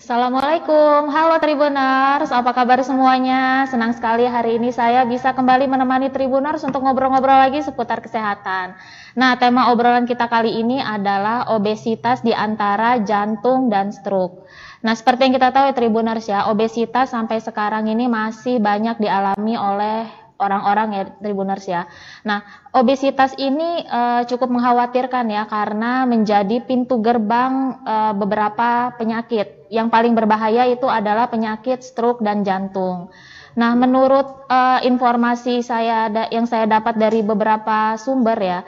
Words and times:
Assalamualaikum, 0.00 1.12
halo 1.12 1.36
Tribuners, 1.44 2.32
apa 2.32 2.56
kabar 2.56 2.80
semuanya? 2.80 3.68
Senang 3.68 3.92
sekali 3.92 4.24
hari 4.24 4.56
ini 4.56 4.72
saya 4.72 5.04
bisa 5.04 5.36
kembali 5.36 5.68
menemani 5.68 6.08
Tribuners 6.08 6.64
untuk 6.64 6.80
ngobrol-ngobrol 6.80 7.36
lagi 7.36 7.60
seputar 7.60 8.00
kesehatan. 8.00 8.80
Nah, 9.12 9.36
tema 9.36 9.68
obrolan 9.68 10.08
kita 10.08 10.24
kali 10.32 10.56
ini 10.56 10.80
adalah 10.80 11.52
obesitas 11.52 12.24
di 12.24 12.32
antara 12.32 12.96
jantung 13.04 13.68
dan 13.68 13.92
stroke. 13.92 14.48
Nah, 14.80 14.96
seperti 14.96 15.28
yang 15.28 15.36
kita 15.36 15.52
tahu 15.52 15.68
ya 15.68 15.76
Tribuners 15.76 16.24
ya, 16.32 16.48
obesitas 16.48 17.12
sampai 17.12 17.44
sekarang 17.44 17.84
ini 17.84 18.08
masih 18.08 18.56
banyak 18.56 18.96
dialami 19.04 19.52
oleh 19.60 20.08
orang-orang 20.40 20.88
ya 20.96 21.04
Tribuners 21.20 21.68
ya. 21.68 21.84
Nah, 22.24 22.40
obesitas 22.72 23.36
ini 23.36 23.84
uh, 23.84 24.24
cukup 24.24 24.48
mengkhawatirkan 24.48 25.28
ya 25.28 25.44
karena 25.44 26.08
menjadi 26.08 26.64
pintu 26.64 27.04
gerbang 27.04 27.84
uh, 27.84 28.16
beberapa 28.16 28.96
penyakit. 28.96 29.68
Yang 29.70 29.88
paling 29.92 30.16
berbahaya 30.16 30.66
itu 30.66 30.88
adalah 30.88 31.28
penyakit 31.28 31.84
stroke 31.84 32.24
dan 32.24 32.42
jantung. 32.42 33.12
Nah, 33.54 33.76
menurut 33.76 34.48
uh, 34.48 34.80
informasi 34.80 35.60
saya 35.60 36.08
yang 36.32 36.48
saya 36.48 36.64
dapat 36.64 36.96
dari 36.96 37.20
beberapa 37.20 38.00
sumber 38.00 38.38
ya, 38.40 38.60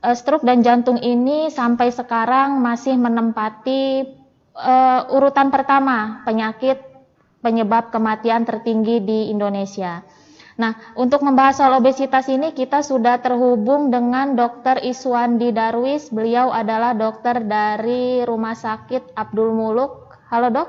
uh, 0.00 0.16
stroke 0.16 0.46
dan 0.46 0.64
jantung 0.64 0.96
ini 0.98 1.52
sampai 1.52 1.92
sekarang 1.92 2.62
masih 2.62 2.96
menempati 2.96 4.06
uh, 4.56 5.10
urutan 5.12 5.52
pertama 5.52 6.24
penyakit 6.24 6.90
penyebab 7.40 7.88
kematian 7.90 8.44
tertinggi 8.44 9.00
di 9.00 9.18
Indonesia. 9.32 10.04
Nah, 10.60 10.76
untuk 10.92 11.24
membahas 11.24 11.56
soal 11.56 11.72
obesitas 11.80 12.28
ini 12.28 12.52
kita 12.52 12.84
sudah 12.84 13.16
terhubung 13.24 13.88
dengan 13.88 14.36
Dr. 14.36 14.84
Iswandi 14.84 15.56
Darwis. 15.56 16.12
Beliau 16.12 16.52
adalah 16.52 16.92
dokter 16.92 17.40
dari 17.40 18.20
Rumah 18.28 18.52
Sakit 18.52 19.16
Abdul 19.16 19.56
Muluk. 19.56 20.12
Halo, 20.28 20.52
Dok. 20.52 20.68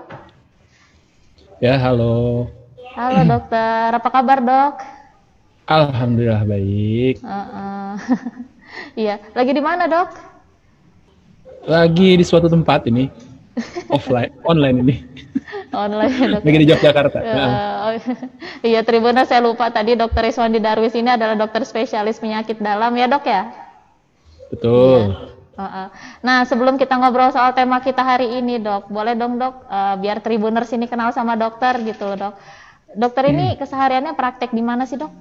Ya, 1.59 1.75
halo. 1.75 2.47
Halo, 2.95 3.19
Dokter. 3.27 3.99
Apa 3.99 4.07
kabar, 4.07 4.39
Dok? 4.39 4.75
Alhamdulillah 5.67 6.47
baik. 6.47 7.19
Uh 7.19 7.35
-uh. 7.35 7.91
Iya, 8.95 9.19
lagi 9.35 9.51
di 9.51 9.59
mana, 9.59 9.91
Dok? 9.91 10.09
Lagi 11.67 12.15
di 12.15 12.23
suatu 12.23 12.47
tempat 12.47 12.87
ini. 12.87 13.11
Offline, 13.91 14.31
online 14.47 14.77
ini 14.87 14.95
online 15.71 16.13
ya 16.13 16.27
dok. 16.37 16.41
Lagi 16.43 16.59
di 16.59 16.67
Yogyakarta. 16.67 17.17
Uh, 17.19 17.31
oh, 17.83 17.91
iya 18.61 18.81
Tribunnya 18.83 19.23
saya 19.23 19.41
lupa 19.43 19.71
tadi 19.71 19.95
dokter 19.95 20.27
Iswandi 20.27 20.59
Darwis 20.59 20.93
ini 20.93 21.09
adalah 21.11 21.35
dokter 21.35 21.63
spesialis 21.63 22.19
penyakit 22.19 22.59
dalam 22.59 22.91
ya 22.95 23.07
dok 23.07 23.25
ya? 23.25 23.43
Betul. 24.51 25.31
Uh. 25.55 25.87
Nah 26.25 26.43
sebelum 26.47 26.75
kita 26.75 26.97
ngobrol 26.97 27.29
soal 27.29 27.53
tema 27.53 27.79
kita 27.79 28.01
hari 28.01 28.39
ini 28.39 28.59
dok, 28.59 28.91
boleh 28.91 29.15
dong 29.15 29.39
dok 29.39 29.67
uh, 29.67 29.95
biar 29.99 30.19
Tribuners 30.19 30.71
ini 30.75 30.87
kenal 30.89 31.15
sama 31.15 31.39
dokter 31.39 31.79
gitu 31.83 32.07
loh 32.13 32.17
dok. 32.29 32.35
Dokter 32.91 33.31
ini 33.31 33.55
hmm. 33.55 33.57
kesehariannya 33.63 34.13
praktek 34.19 34.51
di 34.51 34.63
mana 34.63 34.83
sih 34.83 34.99
dok? 34.99 35.11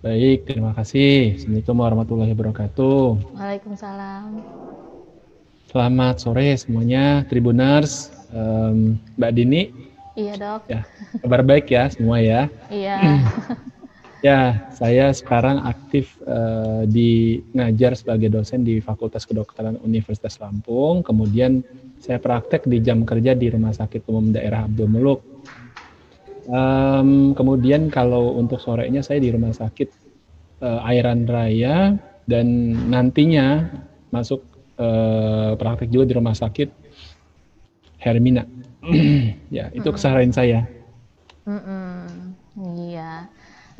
Baik, 0.00 0.48
terima 0.48 0.72
kasih. 0.72 1.36
Assalamualaikum 1.36 1.76
warahmatullahi 1.76 2.32
wabarakatuh. 2.32 3.36
Waalaikumsalam. 3.36 4.40
Selamat 5.68 6.14
sore 6.24 6.56
semuanya, 6.56 7.22
Tribuners 7.28 8.19
um, 8.34 8.98
Mbak 9.18 9.32
Dini. 9.36 9.62
Iya 10.18 10.34
dok. 10.36 10.62
Ya, 10.66 10.82
kabar 11.22 11.40
baik 11.46 11.70
ya 11.70 11.86
semua 11.88 12.18
ya. 12.18 12.50
Iya. 12.66 12.98
ya, 14.26 14.68
saya 14.74 15.14
sekarang 15.14 15.62
aktif 15.64 16.18
uh, 16.26 16.82
di 16.84 17.40
ngajar 17.54 17.94
sebagai 17.94 18.28
dosen 18.28 18.66
di 18.66 18.82
Fakultas 18.82 19.24
Kedokteran 19.24 19.78
Universitas 19.80 20.36
Lampung. 20.42 21.06
Kemudian 21.06 21.62
saya 22.02 22.18
praktek 22.18 22.66
di 22.66 22.82
jam 22.82 23.06
kerja 23.06 23.36
di 23.36 23.46
Rumah 23.48 23.76
Sakit 23.76 24.08
Umum 24.10 24.34
Daerah 24.34 24.66
Abdul 24.66 24.90
Muluk. 24.90 25.20
Um, 26.50 27.36
kemudian 27.38 27.92
kalau 27.92 28.34
untuk 28.34 28.58
sorenya 28.58 29.06
saya 29.06 29.22
di 29.22 29.30
Rumah 29.30 29.54
Sakit 29.54 29.88
uh, 30.64 30.82
Airan 30.82 31.28
Raya 31.28 31.94
dan 32.26 32.46
nantinya 32.90 33.70
masuk 34.10 34.42
uh, 34.80 35.54
praktek 35.54 35.92
juga 35.92 36.10
di 36.10 36.14
Rumah 36.18 36.34
Sakit 36.34 36.79
Hermina. 38.00 38.48
ya, 39.56 39.68
itu 39.76 39.88
mm 39.88 39.94
keseharian 39.94 40.32
saya. 40.32 40.64
Mm 41.44 41.60
-mm. 41.60 42.00
Iya. 42.90 43.28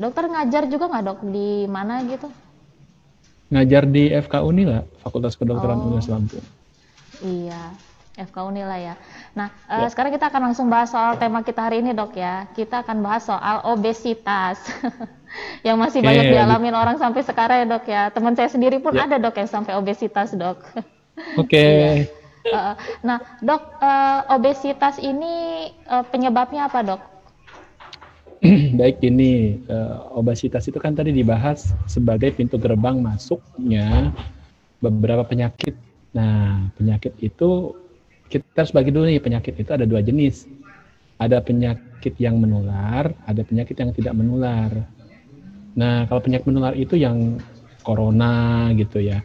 Dokter 0.00 0.24
ngajar 0.28 0.64
juga 0.68 0.88
nggak 0.88 1.04
dok 1.04 1.20
di 1.28 1.68
mana 1.68 2.00
gitu? 2.08 2.28
Ngajar 3.52 3.84
di 3.84 4.08
FK 4.08 4.34
Unila, 4.46 4.86
Fakultas 5.02 5.36
Kedokteran 5.36 5.76
oh. 5.82 5.90
Universitas 5.90 6.14
Lampung. 6.16 6.46
Iya, 7.20 7.76
FK 8.16 8.36
Unila 8.48 8.76
ya. 8.80 8.94
Nah, 9.36 9.52
eh, 9.68 9.84
ya. 9.84 9.84
Uh, 9.84 9.90
sekarang 9.92 10.14
kita 10.14 10.32
akan 10.32 10.52
langsung 10.52 10.72
bahas 10.72 10.88
soal 10.88 11.20
tema 11.20 11.44
kita 11.44 11.68
hari 11.68 11.84
ini 11.84 11.92
dok 11.92 12.16
ya. 12.16 12.48
Kita 12.56 12.80
akan 12.80 13.04
bahas 13.04 13.28
soal 13.28 13.60
obesitas. 13.68 14.62
yang 15.66 15.76
masih 15.76 16.00
okay. 16.00 16.08
banyak 16.08 16.24
dialami 16.32 16.68
orang 16.72 16.96
sampai 16.96 17.20
sekarang 17.20 17.56
ya 17.60 17.66
dok 17.68 17.84
ya. 17.84 18.02
Teman 18.08 18.32
saya 18.32 18.48
sendiri 18.48 18.80
pun 18.80 18.96
ya. 18.96 19.04
ada 19.04 19.20
dok 19.20 19.36
yang 19.36 19.50
sampai 19.50 19.76
obesitas 19.76 20.32
dok. 20.32 20.64
Oke. 21.36 21.44
Okay. 21.44 21.76
iya 22.08 22.19
nah, 23.06 23.20
dok, 23.44 23.62
uh, 23.80 24.24
obesitas 24.32 24.96
ini 24.96 25.68
uh, 25.86 26.04
penyebabnya 26.08 26.66
apa, 26.72 26.80
dok? 26.80 27.02
Baik, 28.80 29.04
ini 29.04 29.60
uh, 29.68 30.16
obesitas 30.16 30.64
itu 30.64 30.80
kan 30.80 30.96
tadi 30.96 31.12
dibahas 31.12 31.76
sebagai 31.84 32.32
pintu 32.32 32.56
gerbang 32.56 32.96
masuknya 32.96 34.08
beberapa 34.80 35.28
penyakit. 35.28 35.76
Nah, 36.16 36.72
penyakit 36.74 37.12
itu 37.20 37.76
kita 38.32 38.64
harus 38.64 38.72
bagi 38.72 38.90
dulu 38.90 39.04
nih 39.04 39.20
penyakit 39.20 39.60
itu 39.60 39.70
ada 39.70 39.84
dua 39.84 40.00
jenis. 40.00 40.48
Ada 41.20 41.44
penyakit 41.44 42.16
yang 42.16 42.40
menular, 42.40 43.12
ada 43.28 43.42
penyakit 43.44 43.76
yang 43.76 43.92
tidak 43.92 44.16
menular. 44.16 44.72
Nah, 45.76 46.08
kalau 46.08 46.24
penyakit 46.24 46.48
menular 46.48 46.72
itu 46.72 46.96
yang 46.96 47.36
corona 47.84 48.72
gitu 48.72 49.04
ya. 49.04 49.20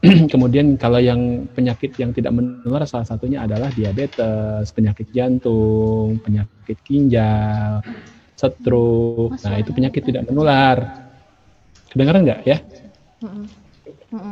Kemudian 0.32 0.80
kalau 0.80 0.96
yang 0.96 1.44
penyakit 1.52 1.92
yang 2.00 2.16
tidak 2.16 2.32
menular 2.32 2.88
salah 2.88 3.04
satunya 3.04 3.44
adalah 3.44 3.68
diabetes, 3.68 4.72
penyakit 4.72 5.12
jantung, 5.12 6.16
penyakit 6.24 6.80
ginjal, 6.88 7.84
stroke. 8.32 9.36
Nah, 9.44 9.60
itu 9.60 9.70
penyakit 9.76 10.00
tidak 10.00 10.24
menular. 10.24 11.04
Kedengaran 11.92 12.24
nggak 12.24 12.40
ya? 12.48 12.56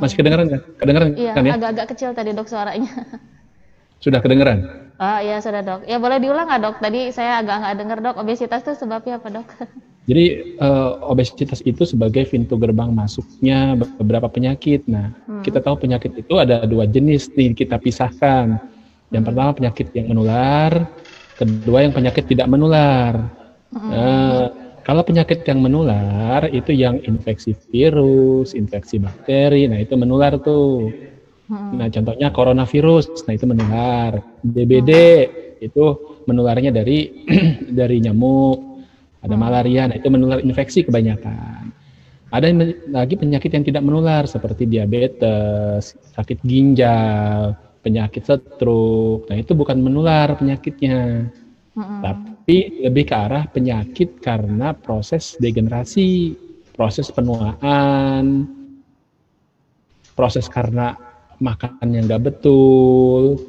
Masih 0.00 0.16
kedengaran 0.16 0.48
nggak? 0.48 0.62
Kedengaran 0.80 1.08
iya, 1.20 1.32
kan 1.36 1.44
ya? 1.44 1.52
agak-agak 1.60 1.86
kecil 1.92 2.10
tadi 2.16 2.32
dok 2.32 2.48
suaranya. 2.48 2.88
Sudah 4.04 4.22
kedengaran? 4.22 4.88
Oh 4.98 5.18
iya 5.22 5.38
sudah 5.42 5.62
dok. 5.62 5.86
Ya 5.86 5.98
boleh 5.98 6.22
diulang 6.22 6.46
nggak 6.46 6.62
dok? 6.62 6.76
Tadi 6.82 7.10
saya 7.14 7.42
agak 7.42 7.62
nggak 7.62 7.74
dengar 7.78 7.98
dok. 8.02 8.16
Obesitas 8.18 8.62
itu 8.62 8.74
sebabnya 8.78 9.18
apa 9.18 9.28
dok? 9.30 9.48
Jadi 10.08 10.56
uh, 10.56 11.04
obesitas 11.04 11.60
itu 11.68 11.84
sebagai 11.84 12.24
pintu 12.24 12.56
gerbang 12.56 12.88
masuknya 12.88 13.76
beberapa 13.76 14.24
penyakit. 14.32 14.88
Nah, 14.88 15.12
hmm. 15.28 15.44
kita 15.44 15.60
tahu 15.60 15.84
penyakit 15.84 16.16
itu 16.16 16.40
ada 16.40 16.64
dua 16.64 16.88
jenis 16.88 17.28
nih 17.36 17.52
kita 17.52 17.76
pisahkan. 17.76 18.56
Yang 19.12 19.22
hmm. 19.22 19.28
pertama 19.28 19.50
penyakit 19.52 19.92
yang 19.92 20.08
menular, 20.08 20.88
kedua 21.36 21.84
yang 21.84 21.92
penyakit 21.92 22.24
tidak 22.24 22.48
menular. 22.48 23.20
Hmm. 23.68 23.88
Nah, 23.92 24.48
kalau 24.80 25.04
penyakit 25.04 25.44
yang 25.44 25.60
menular 25.60 26.48
itu 26.56 26.72
yang 26.72 27.04
infeksi 27.04 27.52
virus, 27.68 28.56
infeksi 28.56 28.96
bakteri, 28.96 29.68
nah 29.68 29.76
itu 29.76 29.92
menular 29.92 30.40
tuh. 30.40 30.88
Hmm. 31.52 31.76
Nah, 31.76 31.92
contohnya 31.92 32.32
coronavirus, 32.32 33.28
nah 33.28 33.36
itu 33.36 33.44
menular. 33.44 34.24
DBD 34.40 34.92
hmm. 35.28 35.68
itu 35.68 35.84
menularnya 36.24 36.72
dari 36.72 37.28
dari 37.84 38.00
nyamuk 38.00 38.67
ada 39.28 39.36
hmm. 39.36 39.44
malaria, 39.44 39.82
nah 39.84 39.96
itu 40.00 40.08
menular 40.08 40.40
infeksi 40.40 40.88
kebanyakan. 40.88 41.68
Ada 42.32 42.48
lagi 42.92 43.16
penyakit 43.16 43.52
yang 43.52 43.64
tidak 43.64 43.84
menular 43.84 44.24
seperti 44.24 44.64
diabetes, 44.64 45.96
sakit 46.16 46.40
ginjal, 46.44 47.56
penyakit 47.84 48.24
stroke. 48.24 49.28
Nah 49.28 49.36
itu 49.36 49.52
bukan 49.52 49.80
menular 49.80 50.32
penyakitnya, 50.36 51.28
hmm. 51.76 52.00
tapi 52.00 52.84
lebih 52.88 53.04
ke 53.04 53.16
arah 53.16 53.44
penyakit 53.48 54.24
karena 54.24 54.72
proses 54.72 55.36
degenerasi, 55.36 56.32
proses 56.72 57.12
penuaan, 57.12 58.48
proses 60.16 60.48
karena 60.48 60.96
makan 61.40 61.88
yang 61.92 62.08
nggak 62.08 62.32
betul. 62.32 63.40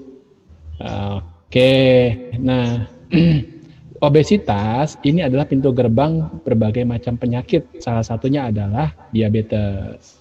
Oke, 0.79 1.19
okay. 1.51 1.99
nah 2.39 2.87
obesitas 3.99 4.95
ini 5.03 5.23
adalah 5.23 5.45
pintu 5.45 5.71
gerbang 5.75 6.41
berbagai 6.43 6.83
macam 6.87 7.15
penyakit. 7.19 7.79
Salah 7.83 8.03
satunya 8.03 8.47
adalah 8.47 8.91
diabetes. 9.11 10.19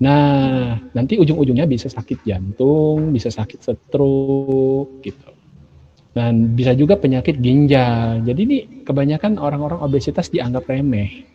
Nah, 0.00 0.80
nanti 0.96 1.20
ujung-ujungnya 1.20 1.68
bisa 1.68 1.92
sakit 1.92 2.24
jantung, 2.24 3.12
bisa 3.12 3.28
sakit 3.28 3.58
stroke 3.60 5.04
gitu. 5.04 5.28
Dan 6.14 6.54
bisa 6.54 6.72
juga 6.72 6.94
penyakit 6.94 7.42
ginjal. 7.42 8.22
Jadi 8.22 8.40
ini 8.46 8.58
kebanyakan 8.86 9.36
orang-orang 9.36 9.82
obesitas 9.82 10.30
dianggap 10.30 10.70
remeh. 10.70 11.26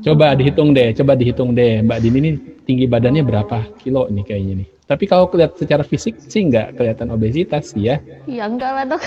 Coba 0.00 0.32
dihitung 0.32 0.72
deh, 0.72 0.96
coba 0.96 1.12
dihitung 1.12 1.52
deh. 1.52 1.84
Mbak 1.84 1.98
Dini 2.00 2.18
ini 2.24 2.30
tinggi 2.64 2.88
badannya 2.88 3.22
berapa 3.22 3.76
kilo 3.76 4.08
nih 4.08 4.24
kayaknya 4.24 4.54
nih? 4.64 4.68
Tapi 4.88 5.04
kalau 5.04 5.28
kelihatan 5.28 5.60
secara 5.60 5.84
fisik 5.84 6.16
sih 6.16 6.48
nggak 6.48 6.80
kelihatan 6.80 7.12
obesitas 7.12 7.76
sih 7.76 7.92
ya. 7.92 8.00
Iya 8.24 8.48
enggak 8.48 8.72
lah 8.72 8.84
dok. 8.96 9.04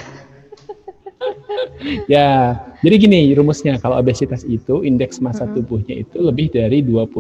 ya, 2.13 2.57
jadi 2.81 2.95
gini 2.97 3.19
rumusnya 3.37 3.77
kalau 3.77 3.97
obesitas 3.97 4.45
itu 4.45 4.81
indeks 4.81 5.21
massa 5.21 5.45
mm-hmm. 5.45 5.55
tubuhnya 5.57 5.95
itu 6.01 6.17
lebih 6.21 6.53
dari 6.53 6.81
25. 6.81 7.11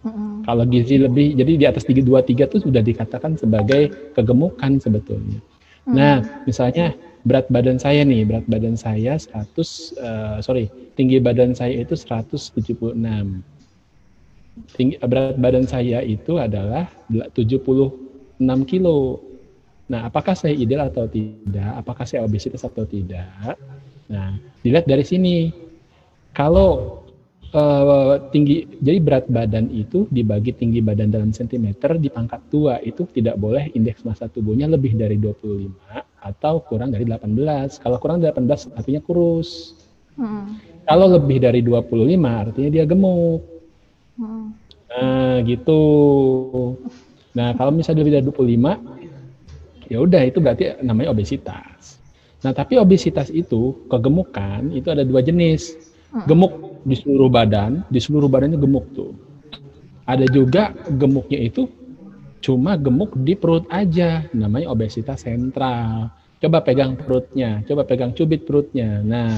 Mm-hmm. 0.00 0.28
Kalau 0.48 0.64
gizi 0.66 0.96
lebih, 0.96 1.36
jadi 1.36 1.52
di 1.56 1.64
atas 1.68 1.84
323 1.84 2.48
itu 2.48 2.58
sudah 2.64 2.82
dikatakan 2.82 3.36
sebagai 3.36 4.12
kegemukan 4.16 4.80
sebetulnya. 4.80 5.38
Mm-hmm. 5.40 5.94
Nah, 5.94 6.16
misalnya 6.44 6.96
berat 7.24 7.46
badan 7.52 7.76
saya 7.76 8.02
nih, 8.04 8.24
berat 8.24 8.46
badan 8.48 8.76
saya 8.76 9.16
100, 9.20 9.28
uh, 9.28 9.44
eh, 9.44 10.36
sorry, 10.40 10.64
tinggi 10.96 11.20
badan 11.20 11.52
saya 11.52 11.84
itu 11.84 11.92
176. 11.96 12.96
Tinggi, 14.76 14.96
berat 15.00 15.36
badan 15.40 15.64
saya 15.68 16.00
itu 16.04 16.40
adalah 16.40 16.88
76 17.08 18.40
kilo. 18.68 19.29
Nah, 19.90 20.06
apakah 20.06 20.38
saya 20.38 20.54
ideal 20.54 20.86
atau 20.86 21.10
tidak? 21.10 21.74
Apakah 21.74 22.06
saya 22.06 22.22
obesitas 22.22 22.62
atau 22.62 22.86
tidak? 22.86 23.58
Nah, 24.06 24.38
dilihat 24.62 24.86
dari 24.86 25.02
sini. 25.02 25.50
Kalau 26.30 27.02
uh, 27.50 28.22
tinggi, 28.30 28.70
jadi 28.78 29.02
berat 29.02 29.26
badan 29.26 29.66
itu 29.74 30.06
dibagi 30.14 30.54
tinggi 30.54 30.78
badan 30.78 31.10
dalam 31.10 31.34
sentimeter 31.34 31.98
di 31.98 32.06
pangkat 32.06 32.38
tua 32.54 32.78
itu 32.86 33.02
tidak 33.10 33.34
boleh 33.34 33.66
indeks 33.74 34.06
massa 34.06 34.30
tubuhnya 34.30 34.70
lebih 34.70 34.94
dari 34.94 35.18
25 35.18 35.74
atau 36.22 36.62
kurang 36.62 36.94
dari 36.94 37.02
18. 37.02 37.82
Kalau 37.82 37.98
kurang 37.98 38.22
dari 38.22 38.30
18 38.30 38.78
artinya 38.78 39.02
kurus. 39.02 39.74
Hmm. 40.14 40.54
Kalau 40.86 41.10
lebih 41.10 41.42
dari 41.42 41.66
25 41.66 41.90
artinya 42.30 42.70
dia 42.70 42.86
gemuk. 42.86 43.42
Hmm. 44.14 44.54
Nah, 44.90 45.42
gitu. 45.42 45.82
Nah, 47.34 47.58
kalau 47.58 47.74
misalnya 47.74 48.06
lebih 48.06 48.14
dari 48.22 48.24
25 48.26 49.09
ya 49.90 49.98
udah 49.98 50.22
itu 50.22 50.38
berarti 50.38 50.78
namanya 50.80 51.10
obesitas. 51.10 51.98
Nah, 52.40 52.56
tapi 52.56 52.80
obesitas 52.80 53.28
itu 53.28 53.84
kegemukan 53.90 54.70
itu 54.72 54.88
ada 54.88 55.04
dua 55.04 55.20
jenis. 55.20 55.76
Gemuk 56.26 56.82
di 56.82 56.98
seluruh 56.98 57.30
badan, 57.30 57.86
di 57.86 58.00
seluruh 58.02 58.26
badannya 58.26 58.58
gemuk 58.58 58.86
tuh. 58.96 59.14
Ada 60.10 60.26
juga 60.26 60.74
gemuknya 60.90 61.38
itu 61.38 61.70
cuma 62.42 62.74
gemuk 62.74 63.14
di 63.14 63.38
perut 63.38 63.68
aja, 63.70 64.26
namanya 64.34 64.72
obesitas 64.74 65.22
sentral. 65.22 66.10
Coba 66.40 66.64
pegang 66.64 66.96
perutnya, 66.96 67.62
coba 67.68 67.86
pegang 67.86 68.10
cubit 68.16 68.42
perutnya. 68.42 69.04
Nah, 69.06 69.30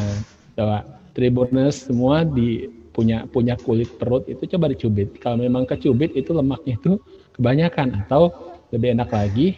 coba 0.56 0.86
tribuners 1.12 1.90
semua 1.90 2.24
di 2.24 2.70
punya 2.92 3.24
punya 3.28 3.56
kulit 3.56 4.00
perut 4.00 4.24
itu 4.28 4.44
coba 4.56 4.72
dicubit. 4.72 5.16
Kalau 5.20 5.40
memang 5.40 5.68
kecubit 5.68 6.16
itu 6.16 6.32
lemaknya 6.32 6.80
itu 6.80 6.96
kebanyakan 7.36 8.04
atau 8.06 8.32
lebih 8.72 8.96
enak 8.96 9.12
lagi 9.12 9.48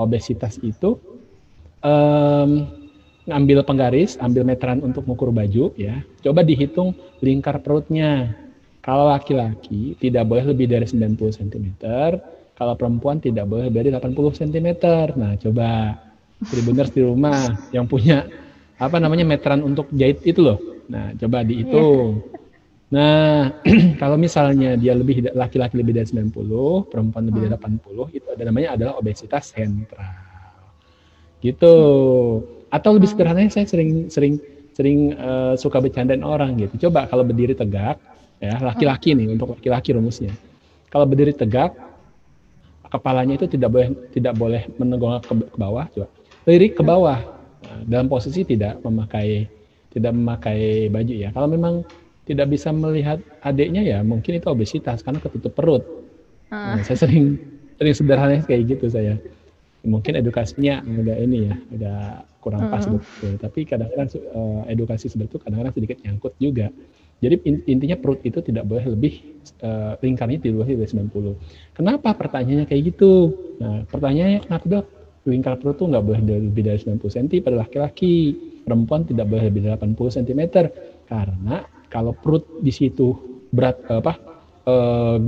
obesitas 0.00 0.56
itu 0.64 0.96
um, 1.84 2.66
ngambil 3.28 3.62
penggaris, 3.62 4.16
ambil 4.18 4.42
meteran 4.42 4.80
untuk 4.80 5.04
mengukur 5.04 5.30
baju 5.30 5.70
ya. 5.76 6.02
Coba 6.24 6.42
dihitung 6.42 6.96
lingkar 7.20 7.60
perutnya. 7.60 8.34
Kalau 8.80 9.12
laki-laki 9.12 9.92
tidak 10.00 10.24
boleh 10.24 10.56
lebih 10.56 10.64
dari 10.64 10.88
90 10.88 11.20
cm, 11.36 11.66
kalau 12.56 12.74
perempuan 12.80 13.20
tidak 13.20 13.44
boleh 13.44 13.68
dari 13.68 13.92
80 13.92 14.40
cm. 14.40 14.68
Nah, 15.20 15.36
coba 15.36 15.68
tribuners 16.48 16.88
di 16.88 17.04
rumah 17.04 17.60
yang 17.76 17.84
punya 17.84 18.24
apa 18.80 18.96
namanya 18.96 19.28
meteran 19.28 19.60
untuk 19.60 19.92
jahit 19.92 20.24
itu 20.24 20.40
loh. 20.40 20.56
Nah, 20.88 21.12
coba 21.12 21.44
dihitung. 21.44 22.24
Yeah. 22.24 22.49
Nah, 22.90 23.54
kalau 24.02 24.18
misalnya 24.18 24.74
dia 24.74 24.98
lebih 24.98 25.30
laki-laki 25.30 25.78
lebih 25.78 25.94
dari 25.94 26.10
90, 26.10 26.90
perempuan 26.90 27.22
lebih 27.30 27.46
dari 27.46 27.54
80, 27.54 27.86
hmm. 27.86 28.18
itu 28.18 28.26
ada 28.34 28.42
namanya 28.50 28.68
adalah 28.74 28.94
obesitas 28.98 29.54
sentral. 29.54 30.10
Gitu. 31.38 31.74
Atau 32.66 32.90
lebih 32.98 33.06
hmm. 33.06 33.14
sederhananya 33.14 33.50
saya 33.54 33.66
sering 33.70 34.10
sering 34.10 34.42
sering 34.74 35.14
uh, 35.14 35.54
suka 35.54 35.78
bercandain 35.78 36.26
orang 36.26 36.58
gitu. 36.58 36.90
Coba 36.90 37.06
kalau 37.06 37.22
berdiri 37.22 37.54
tegak, 37.54 38.02
ya 38.42 38.58
laki-laki 38.58 39.14
nih 39.14 39.30
untuk 39.30 39.54
laki-laki 39.54 39.94
rumusnya. 39.94 40.34
Kalau 40.90 41.06
berdiri 41.06 41.30
tegak, 41.30 41.78
kepalanya 42.90 43.38
itu 43.38 43.46
tidak 43.46 43.70
boleh 43.70 43.88
tidak 44.10 44.34
boleh 44.34 44.66
menegak 44.82 45.22
ke, 45.30 45.32
ke 45.38 45.58
bawah, 45.58 45.86
coba. 45.94 46.06
Lirik 46.50 46.74
ke 46.74 46.82
bawah. 46.82 47.22
Nah, 47.60 47.80
dalam 47.86 48.10
posisi 48.10 48.42
tidak 48.42 48.82
memakai 48.82 49.46
tidak 49.94 50.10
memakai 50.10 50.90
baju 50.90 51.14
ya. 51.14 51.30
Kalau 51.30 51.46
memang 51.46 51.86
tidak 52.28 52.46
bisa 52.52 52.70
melihat 52.70 53.18
adiknya 53.40 53.80
ya 53.80 53.98
mungkin 54.04 54.36
itu 54.36 54.46
obesitas 54.50 55.00
karena 55.00 55.18
ketutup 55.22 55.52
perut. 55.56 55.82
Uh. 56.50 56.78
Nah, 56.78 56.82
saya 56.84 57.06
sering 57.06 57.40
sering 57.80 57.94
sederhana 57.96 58.42
kayak 58.44 58.76
gitu 58.76 58.86
saya. 58.92 59.16
Mungkin 59.80 60.12
edukasinya 60.20 60.84
agak 60.84 61.18
ini 61.24 61.48
ya, 61.48 61.54
agak 61.72 62.12
kurang 62.44 62.68
pas 62.68 62.84
uh. 62.84 63.00
betul. 63.00 63.32
Tapi 63.40 63.60
kadang-kadang 63.64 64.08
uh, 64.36 64.62
edukasi 64.68 65.08
seperti 65.08 65.36
itu 65.36 65.38
kadang-kadang 65.40 65.74
sedikit 65.74 65.96
nyangkut 66.04 66.34
juga. 66.36 66.68
Jadi 67.20 67.36
intinya 67.68 68.00
perut 68.00 68.24
itu 68.24 68.40
tidak 68.40 68.64
boleh 68.64 68.96
lebih 68.96 69.44
uh, 69.60 69.92
lingkarnya 70.00 70.40
tidak 70.40 70.64
boleh 70.64 70.72
dari 70.72 70.88
90. 70.88 71.76
Kenapa 71.76 72.16
pertanyaannya 72.16 72.64
kayak 72.64 72.82
gitu? 72.96 73.12
Nah, 73.60 73.84
pertanyaannya 73.84 74.40
kenapa 74.48 74.64
dok? 74.64 74.86
Lingkar 75.28 75.60
perut 75.60 75.76
tuh 75.76 75.92
nggak 75.92 76.00
boleh 76.00 76.20
lebih 76.24 76.64
dari 76.64 76.80
90 76.80 76.96
cm 76.96 77.44
pada 77.44 77.60
laki-laki. 77.60 78.32
Perempuan 78.64 79.04
tidak 79.04 79.28
boleh 79.28 79.52
lebih 79.52 79.68
dari 79.68 79.76
80 79.76 80.16
cm 80.16 80.40
karena 81.12 81.60
kalau 81.90 82.14
perut 82.14 82.46
di 82.62 82.70
situ 82.70 83.12
berat 83.50 83.82
apa 83.90 84.14
e, 84.64 84.74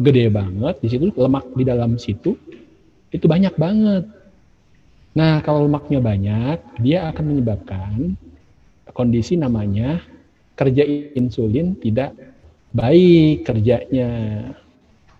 gede 0.01 0.31
banget 0.31 0.75
di 0.79 0.89
situ 0.89 1.11
lemak 1.19 1.51
di 1.53 1.65
dalam 1.67 1.99
situ 1.99 2.39
itu 3.11 3.27
banyak 3.27 3.53
banget 3.59 4.07
nah 5.13 5.45
kalau 5.45 5.69
lemaknya 5.69 6.01
banyak 6.01 6.59
dia 6.81 7.11
akan 7.13 7.25
menyebabkan 7.37 8.17
kondisi 8.95 9.37
namanya 9.37 10.01
kerja 10.57 10.87
insulin 11.19 11.77
tidak 11.77 12.15
baik 12.73 13.45
kerjanya 13.45 14.11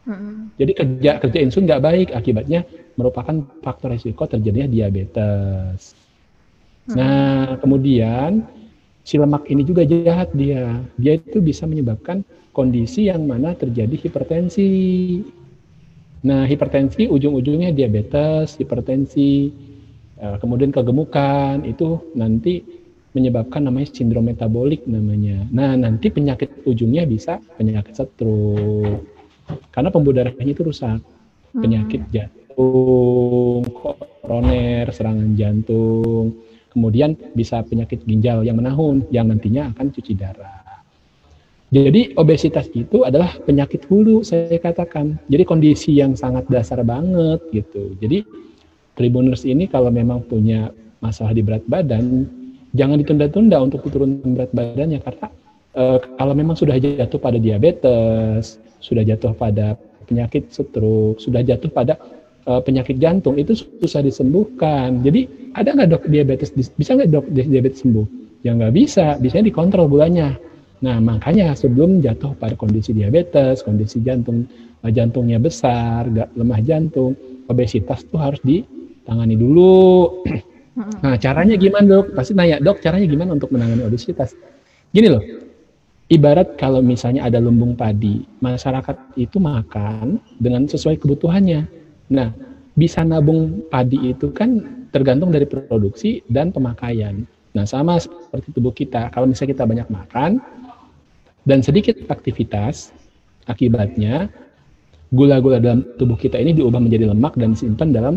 hmm. 0.09 0.57
jadi 0.57 0.73
kerja 0.73 1.11
kerja 1.21 1.39
insulin 1.43 1.69
nggak 1.69 1.85
baik 1.85 2.09
akibatnya 2.17 2.65
merupakan 2.97 3.45
faktor 3.61 3.93
risiko 3.93 4.25
terjadinya 4.25 4.69
diabetes 4.71 5.93
hmm. 6.89 6.97
nah 6.97 7.61
kemudian 7.61 8.49
si 9.03 9.19
lemak 9.19 9.47
ini 9.51 9.63
juga 9.67 9.83
jahat 9.87 10.31
dia. 10.35 10.79
Dia 10.99 11.19
itu 11.19 11.43
bisa 11.43 11.67
menyebabkan 11.67 12.23
kondisi 12.55 13.11
yang 13.11 13.27
mana 13.27 13.55
terjadi 13.57 13.95
hipertensi. 14.09 14.71
Nah, 16.23 16.47
hipertensi 16.47 17.11
ujung-ujungnya 17.11 17.75
diabetes, 17.75 18.55
hipertensi, 18.55 19.51
eh, 20.23 20.37
kemudian 20.39 20.71
kegemukan 20.71 21.67
itu 21.67 21.99
nanti 22.15 22.63
menyebabkan 23.13 23.67
namanya 23.69 23.91
sindrom 23.93 24.31
metabolik 24.31 24.87
namanya. 24.87 25.45
Nah, 25.51 25.75
nanti 25.77 26.09
penyakit 26.09 26.63
ujungnya 26.65 27.05
bisa 27.05 27.43
penyakit 27.59 27.93
stroke. 27.99 29.03
Karena 29.75 29.91
pembuluh 29.91 30.23
darahnya 30.23 30.55
itu 30.55 30.63
rusak. 30.65 31.03
Penyakit 31.53 32.09
hmm. 32.09 32.13
jantung, 32.15 33.61
koroner, 34.25 34.89
serangan 34.89 35.37
jantung, 35.37 36.33
kemudian 36.73 37.15
bisa 37.37 37.61
penyakit 37.61 38.03
ginjal 38.09 38.41
yang 38.43 38.57
menahun 38.57 39.05
yang 39.13 39.29
nantinya 39.29 39.71
akan 39.77 39.93
cuci 39.93 40.17
darah. 40.17 40.65
Jadi 41.73 42.13
obesitas 42.21 42.69
itu 42.77 43.05
adalah 43.05 43.33
penyakit 43.49 43.89
hulu 43.89 44.21
saya 44.25 44.61
katakan. 44.61 45.17
Jadi 45.29 45.43
kondisi 45.49 45.97
yang 45.97 46.13
sangat 46.13 46.45
dasar 46.53 46.85
banget 46.85 47.41
gitu. 47.53 47.97
Jadi 47.97 48.25
tribuners 48.93 49.49
ini 49.49 49.69
kalau 49.69 49.89
memang 49.89 50.21
punya 50.29 50.69
masalah 51.01 51.33
di 51.33 51.41
berat 51.41 51.65
badan, 51.65 52.29
jangan 52.77 53.01
ditunda-tunda 53.01 53.57
untuk 53.57 53.89
turunkan 53.89 54.37
berat 54.37 54.53
badannya 54.53 55.01
karena 55.01 55.29
e, 55.73 55.83
kalau 56.21 56.35
memang 56.37 56.61
sudah 56.61 56.77
jatuh 56.77 57.17
pada 57.17 57.41
diabetes, 57.41 58.61
sudah 58.85 59.01
jatuh 59.01 59.33
pada 59.33 59.73
penyakit 60.05 60.53
stroke, 60.53 61.25
sudah 61.25 61.41
jatuh 61.41 61.73
pada 61.73 61.97
uh, 62.47 62.61
penyakit 62.63 62.99
jantung 62.99 63.39
itu 63.39 63.55
susah 63.57 64.03
disembuhkan. 64.03 65.01
Jadi 65.03 65.27
ada 65.53 65.69
nggak 65.73 65.89
dok 65.89 66.05
diabetes 66.09 66.51
bisa 66.53 66.97
nggak 66.97 67.11
dok 67.13 67.27
diabetes 67.33 67.85
sembuh? 67.85 68.07
Ya 68.43 68.57
nggak 68.57 68.75
bisa, 68.75 69.17
bisanya 69.23 69.49
dikontrol 69.53 69.87
gulanya. 69.87 70.35
Nah 70.83 70.99
makanya 70.99 71.55
sebelum 71.55 72.03
jatuh 72.03 72.35
pada 72.35 72.59
kondisi 72.59 72.91
diabetes, 72.91 73.63
kondisi 73.63 74.03
jantung 74.03 74.51
eh, 74.83 74.91
jantungnya 74.91 75.39
besar, 75.39 76.11
gak 76.11 76.35
lemah 76.35 76.61
jantung, 76.67 77.15
obesitas 77.47 78.03
tuh 78.11 78.19
harus 78.19 78.43
ditangani 78.43 79.39
dulu. 79.39 80.27
Nah 81.05 81.21
caranya 81.21 81.61
gimana 81.61 82.01
dok? 82.01 82.17
Pasti 82.17 82.33
nanya 82.33 82.57
dok 82.57 82.81
caranya 82.81 83.05
gimana 83.05 83.37
untuk 83.37 83.53
menangani 83.53 83.85
obesitas? 83.85 84.33
Gini 84.89 85.05
loh, 85.05 85.21
ibarat 86.09 86.57
kalau 86.57 86.81
misalnya 86.81 87.29
ada 87.29 87.39
lumbung 87.39 87.77
padi, 87.77 88.25
masyarakat 88.41 89.21
itu 89.21 89.37
makan 89.37 90.17
dengan 90.41 90.65
sesuai 90.65 90.97
kebutuhannya 90.97 91.83
Nah, 92.13 92.29
bisa 92.73 93.05
nabung 93.05 93.69
padi 93.69 94.17
itu 94.17 94.33
kan 94.33 94.61
tergantung 94.93 95.33
dari 95.33 95.45
produksi 95.45 96.25
dan 96.29 96.53
pemakaian. 96.53 97.25
Nah, 97.53 97.69
sama 97.69 98.01
seperti 98.01 98.53
tubuh 98.57 98.73
kita. 98.73 99.13
Kalau 99.13 99.29
misalnya 99.29 99.53
kita 99.57 99.65
banyak 99.69 99.89
makan 99.93 100.41
dan 101.45 101.61
sedikit 101.61 102.01
aktivitas, 102.09 102.97
akibatnya 103.45 104.33
gula-gula 105.13 105.61
dalam 105.61 105.85
tubuh 106.01 106.17
kita 106.17 106.41
ini 106.41 106.57
diubah 106.57 106.81
menjadi 106.81 107.13
lemak 107.13 107.37
dan 107.37 107.53
disimpan 107.53 107.93
dalam 107.93 108.15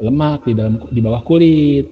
lemak 0.00 0.48
di 0.48 0.56
dalam 0.56 0.80
di 0.88 1.00
bawah 1.04 1.20
kulit. 1.20 1.84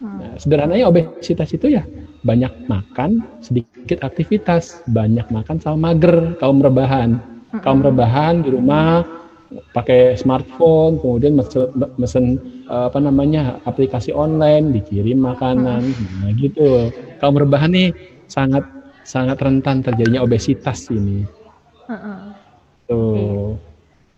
Hmm. 0.00 0.18
Nah, 0.24 0.32
sederhananya 0.40 0.88
obesitas 0.88 1.52
itu 1.52 1.68
ya 1.68 1.84
banyak 2.24 2.70
makan, 2.70 3.20
sedikit 3.44 4.00
aktivitas, 4.00 4.80
banyak 4.88 5.28
makan 5.28 5.60
sama 5.60 5.92
mager, 5.92 6.38
kaum 6.40 6.64
rebahan. 6.64 7.20
Kaum 7.60 7.84
rebahan 7.84 8.40
di 8.40 8.48
rumah 8.48 9.04
pakai 9.72 10.16
smartphone, 10.16 11.00
kemudian 11.00 11.36
mesen, 11.36 11.68
mesen 11.98 12.24
apa 12.68 12.98
namanya 13.00 13.60
aplikasi 13.68 14.12
online, 14.12 14.72
dikirim 14.72 15.20
makanan, 15.20 15.82
nah 16.22 16.30
gitu. 16.36 16.88
Kaum 17.20 17.36
rebahan 17.36 17.72
nih 17.72 17.90
sangat 18.30 18.64
sangat 19.02 19.38
rentan 19.42 19.82
terjadinya 19.82 20.22
obesitas 20.22 20.88
ini. 20.88 21.26
Tuh. 22.88 23.58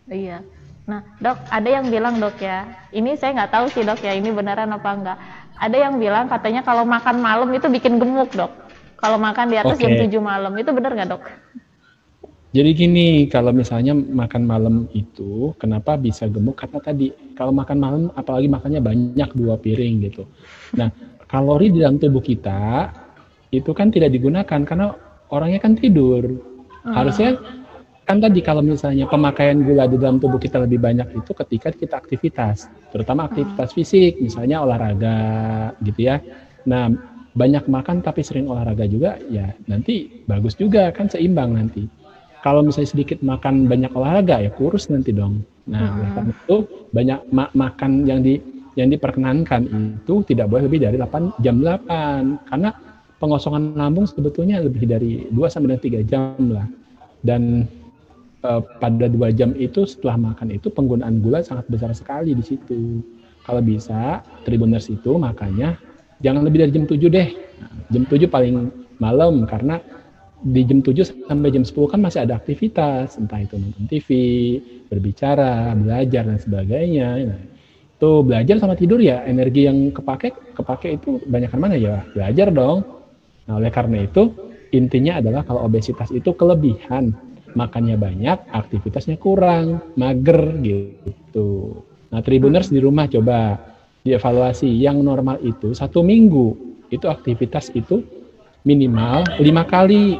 Iya. 0.09 0.45
Nah, 0.85 1.01
dok, 1.17 1.41
ada 1.49 1.69
yang 1.69 1.89
bilang 1.89 2.21
dok 2.21 2.37
ya, 2.45 2.69
ini 2.93 3.17
saya 3.17 3.33
nggak 3.33 3.53
tahu 3.57 3.67
sih 3.73 3.89
dok 3.89 4.05
ya, 4.05 4.13
ini 4.13 4.29
beneran 4.29 4.69
apa 4.69 4.91
enggak. 4.93 5.19
Ada 5.57 5.77
yang 5.89 5.97
bilang 5.97 6.29
katanya 6.29 6.61
kalau 6.61 6.85
makan 6.85 7.25
malam 7.25 7.49
itu 7.57 7.65
bikin 7.73 7.97
gemuk 7.97 8.29
dok. 8.37 8.53
Kalau 9.01 9.17
makan 9.17 9.53
di 9.53 9.57
atas 9.61 9.77
okay. 9.81 9.97
jam 10.01 10.13
7 10.13 10.21
malam, 10.21 10.53
itu 10.61 10.71
benar 10.73 10.93
nggak 10.93 11.09
dok? 11.13 11.25
Jadi 12.55 12.71
gini, 12.71 13.07
kalau 13.27 13.51
misalnya 13.51 13.99
makan 13.99 14.47
malam 14.47 14.87
itu, 14.95 15.51
kenapa 15.59 15.99
bisa 15.99 16.31
gemuk? 16.31 16.55
Karena 16.55 16.79
tadi, 16.79 17.11
kalau 17.35 17.51
makan 17.51 17.79
malam, 17.83 18.03
apalagi 18.15 18.47
makannya 18.47 18.79
banyak 18.79 19.31
dua 19.35 19.59
piring 19.59 20.07
gitu. 20.07 20.23
Nah, 20.79 20.87
kalori 21.27 21.75
di 21.75 21.83
dalam 21.83 21.99
tubuh 21.99 22.23
kita 22.23 22.95
itu 23.51 23.71
kan 23.75 23.91
tidak 23.91 24.15
digunakan 24.15 24.63
karena 24.63 24.95
orangnya 25.35 25.59
kan 25.59 25.75
tidur. 25.75 26.31
Hmm. 26.87 26.95
Harusnya 26.95 27.35
kan 28.07 28.23
tadi 28.23 28.39
kalau 28.39 28.63
misalnya 28.63 29.11
pemakaian 29.11 29.59
gula 29.59 29.91
di 29.91 29.99
dalam 29.99 30.23
tubuh 30.23 30.39
kita 30.39 30.63
lebih 30.63 30.79
banyak 30.79 31.11
itu 31.11 31.35
ketika 31.35 31.75
kita 31.75 31.99
aktivitas, 31.99 32.71
terutama 32.95 33.27
aktivitas 33.27 33.75
hmm. 33.75 33.77
fisik, 33.83 34.13
misalnya 34.23 34.63
olahraga 34.63 35.19
gitu 35.83 36.07
ya. 36.07 36.23
Nah, 36.71 36.87
banyak 37.35 37.67
makan 37.67 37.99
tapi 37.99 38.23
sering 38.23 38.47
olahraga 38.47 38.87
juga 38.87 39.19
ya 39.27 39.51
nanti 39.67 40.23
bagus 40.23 40.55
juga 40.55 40.95
kan 40.95 41.11
seimbang 41.11 41.51
nanti. 41.51 42.04
Kalau 42.45 42.61
misalnya 42.61 42.93
sedikit 42.93 43.25
makan 43.25 43.65
banyak 43.73 43.89
olahraga 43.97 44.45
ya 44.45 44.53
kurus 44.53 44.93
nanti 44.93 45.17
dong. 45.17 45.41
Nah, 45.65 45.97
hmm. 45.97 46.13
karena 46.13 46.33
itu 46.37 46.57
banyak 46.93 47.19
ma 47.33 47.49
makan 47.57 48.05
yang 48.05 48.21
di 48.21 48.37
yang 48.77 48.93
diperkenankan 48.93 49.65
itu 50.05 50.21
tidak 50.29 50.53
boleh 50.53 50.69
lebih 50.69 50.85
dari 50.85 51.01
8 51.01 51.41
jam 51.41 51.63
8 51.65 52.53
karena 52.53 52.71
pengosongan 53.17 53.73
lambung 53.79 54.05
sebetulnya 54.05 54.61
lebih 54.61 54.85
dari 54.85 55.25
2 55.33 55.41
sampai 55.49 55.81
3 55.81 56.05
jam 56.05 56.37
lah. 56.53 56.69
Dan 57.25 57.65
uh, 58.45 58.61
pada 58.61 59.09
dua 59.09 59.33
jam 59.33 59.57
itu 59.57 59.89
setelah 59.89 60.21
makan 60.21 60.53
itu 60.53 60.69
penggunaan 60.69 61.25
gula 61.25 61.41
sangat 61.41 61.65
besar 61.73 61.91
sekali 61.97 62.37
di 62.37 62.45
situ. 62.45 63.01
Kalau 63.49 63.65
bisa 63.65 64.21
Tribuners 64.45 64.93
itu 64.93 65.17
makanya 65.17 65.81
jangan 66.21 66.45
lebih 66.45 66.69
dari 66.69 66.73
jam 66.77 66.85
7 66.85 67.01
deh. 67.09 67.29
Nah, 67.33 67.71
jam 67.89 68.05
7 68.05 68.29
paling 68.29 68.69
malam 69.01 69.49
karena 69.49 69.81
di 70.45 70.61
jam 70.69 70.85
7 70.85 71.25
sampai 71.25 71.49
jam 71.49 71.65
10 71.65 71.89
kan 71.89 72.01
masih 72.05 72.21
ada 72.29 72.37
aktivitas, 72.37 73.17
entah 73.17 73.41
itu 73.41 73.57
nonton 73.57 73.89
TV, 73.89 74.09
berbicara, 74.93 75.73
belajar 75.73 76.29
dan 76.29 76.37
sebagainya. 76.37 77.09
Nah, 77.25 77.41
itu 77.97 78.11
belajar 78.21 78.61
sama 78.61 78.77
tidur 78.77 79.01
ya 79.01 79.25
energi 79.25 79.65
yang 79.65 79.89
kepake 79.89 80.53
kepake 80.53 81.01
itu 81.01 81.17
banyak 81.25 81.49
mana 81.57 81.81
ya 81.81 82.05
belajar 82.13 82.53
dong. 82.53 82.85
Nah, 83.49 83.57
oleh 83.57 83.73
karena 83.73 84.05
itu 84.05 84.53
intinya 84.77 85.25
adalah 85.25 85.49
kalau 85.49 85.65
obesitas 85.65 86.13
itu 86.13 86.37
kelebihan 86.37 87.17
makannya 87.57 87.97
banyak, 87.97 88.53
aktivitasnya 88.53 89.17
kurang, 89.17 89.81
mager 89.97 90.61
gitu. 90.61 91.81
Nah, 92.13 92.21
tribuners 92.21 92.69
di 92.69 92.85
rumah 92.85 93.09
coba 93.09 93.57
dievaluasi 94.05 94.69
yang 94.69 95.01
normal 95.01 95.41
itu 95.41 95.73
satu 95.73 96.05
minggu 96.05 96.77
itu 96.93 97.09
aktivitas 97.09 97.73
itu 97.73 98.05
minimal 98.65 99.29
lima 99.39 99.63
kali. 99.69 100.19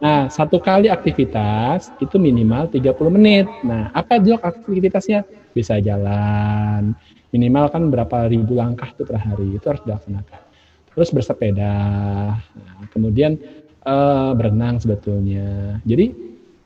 Nah, 0.00 0.32
satu 0.32 0.56
kali 0.56 0.88
aktivitas 0.88 1.92
itu 2.00 2.16
minimal 2.16 2.72
30 2.72 3.12
menit. 3.12 3.44
Nah, 3.60 3.92
apa 3.92 4.16
dok 4.16 4.40
aktivitasnya? 4.40 5.28
Bisa 5.52 5.76
jalan, 5.76 6.96
minimal 7.34 7.68
kan 7.68 7.92
berapa 7.92 8.30
ribu 8.30 8.56
langkah 8.56 8.88
itu 8.88 9.04
per 9.04 9.20
hari, 9.20 9.60
itu 9.60 9.66
harus 9.68 9.82
dilaksanakan. 9.84 10.40
Terus 10.94 11.08
bersepeda, 11.12 11.76
nah, 12.32 12.82
kemudian 12.94 13.36
uh, 13.84 14.32
berenang 14.32 14.80
sebetulnya. 14.80 15.78
Jadi 15.84 16.16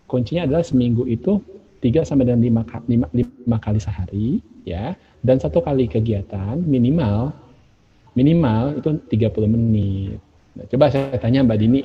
kuncinya 0.06 0.46
adalah 0.46 0.62
seminggu 0.62 1.08
itu 1.10 1.42
3 1.82 2.06
sampai 2.06 2.24
dengan 2.24 2.64
5, 2.64 3.10
5, 3.12 3.50
5 3.50 3.64
kali 3.64 3.80
sehari 3.82 4.28
ya 4.64 4.96
dan 5.20 5.36
satu 5.36 5.60
kali 5.60 5.84
kegiatan 5.84 6.56
minimal 6.56 7.36
minimal 8.16 8.80
itu 8.80 8.88
30 9.12 9.52
menit. 9.52 10.18
Nah, 10.54 10.64
coba 10.70 10.86
saya 10.86 11.18
tanya 11.18 11.42
Mbak 11.42 11.58
Dini, 11.58 11.80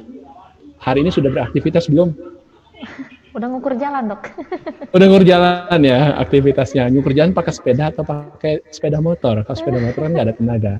hari 0.77 1.01
ini 1.01 1.09
sudah 1.09 1.33
beraktivitas 1.33 1.89
belum? 1.89 2.13
Udah 3.37 3.45
ngukur 3.49 3.77
jalan 3.77 4.09
dok. 4.09 4.29
Udah 4.95 5.05
ngukur 5.05 5.25
jalan 5.25 5.79
ya 5.85 6.17
aktivitasnya. 6.17 6.89
Ngukur 6.89 7.13
jalan 7.13 7.33
pakai 7.33 7.53
sepeda 7.53 7.93
atau 7.93 8.01
pakai 8.05 8.65
sepeda 8.73 9.01
motor? 9.01 9.41
Kalau 9.45 9.57
sepeda 9.57 9.77
motor 9.81 10.09
kan 10.09 10.11
nggak 10.17 10.27
ada 10.29 10.35
tenaga. 10.37 10.73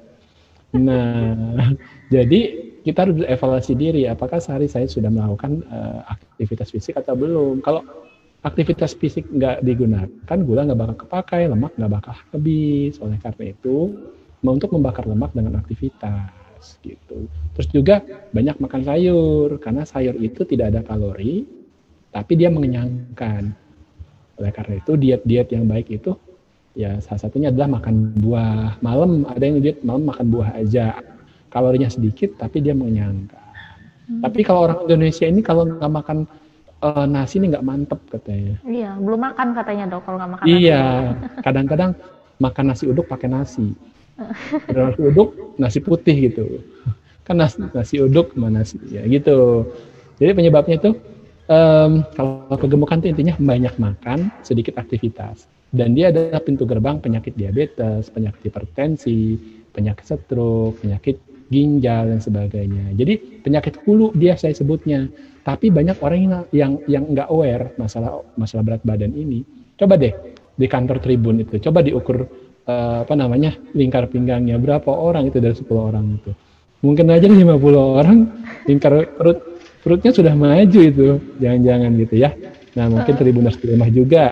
Nah, 0.78 1.58
jadi 2.14 2.42
kita 2.86 3.06
harus 3.06 3.22
evaluasi 3.26 3.74
diri 3.78 4.10
apakah 4.10 4.42
sehari 4.42 4.66
saya 4.70 4.90
sudah 4.90 5.14
melakukan 5.14 5.62
uh, 5.68 6.02
aktivitas 6.10 6.74
fisik 6.74 6.98
atau 6.98 7.14
belum 7.14 7.62
kalau 7.62 7.84
aktivitas 8.42 8.96
fisik 8.96 9.28
nggak 9.30 9.62
digunakan 9.68 10.38
gula 10.48 10.64
nggak 10.64 10.80
bakal 10.80 10.96
kepakai 11.06 11.52
lemak 11.52 11.76
nggak 11.76 11.92
bakal 11.92 12.16
habis 12.32 12.96
oleh 13.04 13.20
karena 13.20 13.52
itu 13.52 14.00
untuk 14.40 14.72
membakar 14.72 15.04
lemak 15.04 15.36
dengan 15.36 15.60
aktivitas 15.60 16.39
gitu 16.84 17.28
terus 17.56 17.68
juga 17.72 18.04
banyak 18.36 18.60
makan 18.60 18.82
sayur 18.84 19.60
karena 19.60 19.84
sayur 19.88 20.16
itu 20.20 20.44
tidak 20.44 20.76
ada 20.76 20.82
kalori 20.84 21.48
tapi 22.10 22.34
dia 22.36 22.50
mengenyangkan 22.50 23.54
oleh 24.40 24.52
karena 24.56 24.74
itu 24.80 24.92
diet-diet 24.96 25.48
yang 25.52 25.68
baik 25.68 25.92
itu 25.92 26.16
ya 26.78 26.98
salah 27.04 27.28
satunya 27.28 27.52
adalah 27.52 27.80
makan 27.80 28.16
buah 28.18 28.80
malam 28.80 29.28
ada 29.28 29.44
yang 29.44 29.60
diet 29.60 29.84
malam 29.84 30.08
makan 30.08 30.26
buah 30.32 30.56
aja 30.56 31.00
kalorinya 31.52 31.90
sedikit 31.90 32.38
tapi 32.38 32.62
dia 32.64 32.78
mengenyangkan. 32.78 33.42
Hmm. 34.10 34.22
Tapi 34.26 34.40
kalau 34.46 34.70
orang 34.70 34.80
Indonesia 34.86 35.26
ini 35.26 35.42
kalau 35.42 35.66
nggak 35.66 35.92
makan 35.92 36.18
uh, 36.82 37.06
nasi 37.10 37.42
ini 37.42 37.52
nggak 37.54 37.66
mantep 37.66 38.00
katanya. 38.10 38.56
Iya, 38.64 38.92
belum 39.02 39.20
makan 39.20 39.48
katanya 39.58 39.86
dok 39.98 40.02
kalau 40.06 40.18
nggak 40.22 40.32
makan. 40.38 40.46
Iya, 40.46 40.84
kadang-kadang 41.42 41.92
makan 42.40 42.66
nasi 42.72 42.84
uduk 42.88 43.06
pakai 43.10 43.28
nasi. 43.30 43.74
nasi 44.76 45.00
uduk 45.02 45.30
nasi 45.60 45.80
putih 45.84 46.32
gitu. 46.32 46.46
Kan 47.24 47.40
nasi, 47.40 47.62
nasi 47.62 47.96
uduk 48.02 48.34
sama 48.34 48.50
nasi 48.50 48.78
ya 48.90 49.04
gitu. 49.06 49.70
Jadi 50.20 50.32
penyebabnya 50.36 50.76
itu 50.76 50.92
um, 51.50 52.04
kalau 52.14 52.58
kegemukan 52.60 53.00
itu 53.02 53.08
intinya 53.16 53.36
banyak 53.40 53.76
makan, 53.80 54.30
sedikit 54.44 54.78
aktivitas. 54.78 55.48
Dan 55.70 55.94
dia 55.94 56.10
adalah 56.10 56.42
pintu 56.42 56.66
gerbang 56.66 56.98
penyakit 56.98 57.38
diabetes, 57.38 58.10
penyakit 58.10 58.50
hipertensi, 58.50 59.38
penyakit 59.70 60.06
stroke, 60.06 60.82
penyakit 60.82 61.22
ginjal 61.50 62.10
dan 62.10 62.22
sebagainya. 62.22 62.94
Jadi 62.98 63.42
penyakit 63.46 63.82
hulu 63.86 64.14
dia 64.18 64.38
saya 64.38 64.54
sebutnya. 64.54 65.10
Tapi 65.46 65.74
banyak 65.74 65.98
orang 66.02 66.20
yang 66.20 66.34
yang 66.54 66.74
yang 66.86 67.04
nggak 67.10 67.30
aware 67.30 67.74
masalah 67.78 68.22
masalah 68.38 68.62
berat 68.66 68.82
badan 68.86 69.14
ini. 69.14 69.42
Coba 69.78 69.98
deh 69.98 70.14
di 70.60 70.68
kantor 70.68 71.00
Tribun 71.00 71.40
itu, 71.40 71.56
coba 71.64 71.80
diukur 71.80 72.28
uh, 72.70 73.02
apa 73.02 73.14
namanya 73.18 73.58
lingkar 73.74 74.06
pinggangnya 74.06 74.62
berapa 74.62 74.94
orang 74.94 75.26
itu 75.26 75.42
dari 75.42 75.58
10 75.58 75.66
orang 75.74 76.06
itu. 76.22 76.32
Mungkin 76.86 77.10
aja 77.10 77.26
50 77.26 77.50
orang 77.76 78.18
lingkar 78.70 78.94
perut 79.18 79.40
perutnya 79.82 80.12
sudah 80.14 80.34
maju 80.38 80.80
itu, 80.80 81.08
jangan-jangan 81.42 81.92
gitu 81.98 82.16
ya. 82.22 82.30
Nah 82.78 82.86
mungkin 82.94 83.14
Tribuners 83.18 83.58
di 83.58 83.66
rumah 83.74 83.90
juga 83.90 84.32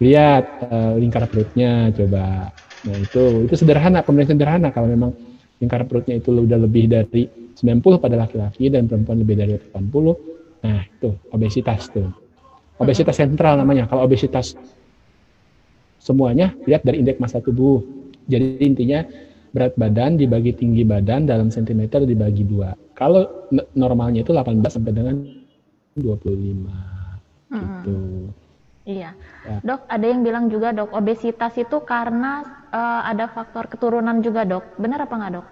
lihat 0.00 0.44
uh, 0.72 0.96
lingkar 0.96 1.28
perutnya 1.28 1.92
coba. 1.92 2.48
Nah 2.88 2.96
itu 2.96 3.44
itu 3.44 3.54
sederhana, 3.54 4.00
pemeriksaan 4.00 4.40
sederhana 4.40 4.72
kalau 4.72 4.88
memang 4.88 5.12
lingkar 5.60 5.84
perutnya 5.84 6.16
itu 6.16 6.32
udah 6.32 6.58
lebih 6.58 6.88
dari 6.88 7.28
90 7.56 8.02
pada 8.02 8.16
laki-laki 8.20 8.68
dan 8.68 8.84
perempuan 8.84 9.16
lebih 9.24 9.36
dari 9.36 9.52
80. 9.56 10.60
Nah, 10.66 10.80
itu 10.84 11.10
obesitas 11.32 11.88
tuh. 11.88 12.12
Obesitas 12.76 13.16
sentral 13.16 13.56
namanya. 13.56 13.88
Kalau 13.88 14.04
obesitas 14.04 14.52
semuanya 16.06 16.54
lihat 16.70 16.86
dari 16.86 17.02
indeks 17.02 17.18
massa 17.18 17.42
tubuh. 17.42 17.82
Jadi 18.30 18.62
intinya 18.62 19.02
berat 19.50 19.74
badan 19.74 20.14
dibagi 20.14 20.54
tinggi 20.54 20.86
badan 20.86 21.26
dalam 21.26 21.50
sentimeter 21.50 22.06
dibagi 22.06 22.46
dua. 22.46 22.78
Kalau 22.94 23.50
normalnya 23.74 24.22
itu 24.22 24.30
18 24.30 24.62
sampai 24.70 24.92
dengan 24.94 25.16
25 25.98 26.06
hmm. 27.50 27.58
gitu. 27.58 27.96
Iya. 28.86 29.10
Ya. 29.42 29.58
Dok, 29.66 29.82
ada 29.90 30.06
yang 30.06 30.22
bilang 30.22 30.46
juga 30.46 30.70
dok, 30.70 30.94
obesitas 30.94 31.58
itu 31.58 31.82
karena 31.82 32.46
uh, 32.70 33.02
ada 33.02 33.26
faktor 33.26 33.66
keturunan 33.66 34.22
juga 34.22 34.46
dok. 34.46 34.78
Benar 34.78 35.10
apa 35.10 35.14
nggak 35.18 35.32
dok? 35.34 35.46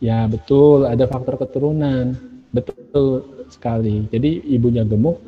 Ya 0.00 0.24
betul, 0.24 0.88
ada 0.88 1.04
faktor 1.04 1.36
keturunan. 1.36 2.16
Betul 2.54 3.44
sekali. 3.52 4.08
Jadi 4.08 4.40
ibunya 4.48 4.88
gemuk, 4.88 5.20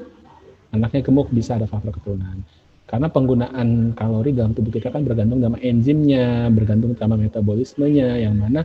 anaknya 0.73 1.05
gemuk 1.05 1.29
bisa 1.29 1.61
ada 1.61 1.69
faktor 1.69 1.93
keturunan. 2.01 2.41
Karena 2.89 3.13
penggunaan 3.13 3.93
kalori 3.93 4.33
dalam 4.33 4.57
tubuh 4.57 4.73
kita 4.73 4.89
kan 4.89 5.05
bergantung 5.05 5.45
sama 5.45 5.61
enzimnya, 5.61 6.49
bergantung 6.49 6.97
sama 6.97 7.21
metabolismenya, 7.21 8.17
yang 8.17 8.41
mana 8.41 8.65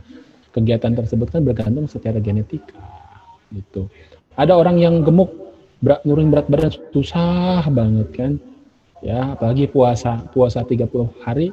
kegiatan 0.56 0.96
tersebut 0.96 1.28
kan 1.28 1.44
bergantung 1.44 1.84
secara 1.84 2.16
genetika. 2.24 2.80
Gitu. 3.52 3.84
Ada 4.40 4.56
orang 4.56 4.80
yang 4.80 5.04
gemuk, 5.04 5.28
berat, 5.84 6.00
nurunin 6.08 6.32
berat 6.32 6.48
badan 6.48 6.72
susah 6.96 7.68
banget 7.68 8.08
kan. 8.16 8.32
Ya, 9.04 9.36
apalagi 9.36 9.68
puasa, 9.68 10.24
puasa 10.32 10.64
30 10.64 10.88
hari 11.20 11.52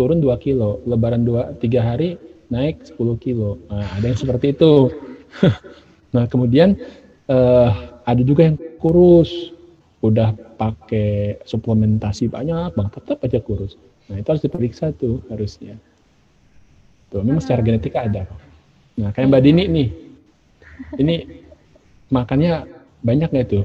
turun 0.00 0.24
2 0.24 0.32
kilo, 0.40 0.80
lebaran 0.88 1.28
2 1.28 1.60
3 1.60 1.84
hari 1.84 2.16
naik 2.48 2.80
10 2.96 3.20
kilo. 3.20 3.60
Nah, 3.68 3.84
ada 4.00 4.08
yang 4.08 4.16
seperti 4.16 4.56
itu. 4.56 4.88
nah, 6.16 6.24
kemudian 6.24 6.80
uh, 7.28 8.00
ada 8.08 8.22
juga 8.24 8.48
yang 8.48 8.56
kurus, 8.80 9.52
udah 10.00 10.32
pakai 10.60 11.40
suplementasi 11.48 12.28
banyak 12.28 12.76
bang 12.76 12.88
tetap 12.92 13.24
aja 13.24 13.40
kurus. 13.40 13.80
Nah 14.12 14.20
itu 14.20 14.28
harus 14.28 14.44
diperiksa 14.44 14.92
tuh 14.92 15.24
harusnya. 15.32 15.80
Tuh 17.08 17.24
memang 17.24 17.40
secara 17.40 17.64
genetika 17.64 18.04
ada. 18.04 18.28
Nah 19.00 19.08
kayak 19.16 19.32
mbak 19.32 19.40
Dini 19.40 19.64
nih. 19.64 19.88
Ini 21.00 21.14
makannya 22.12 22.68
banyak 23.00 23.28
nggak 23.32 23.48
tuh? 23.48 23.64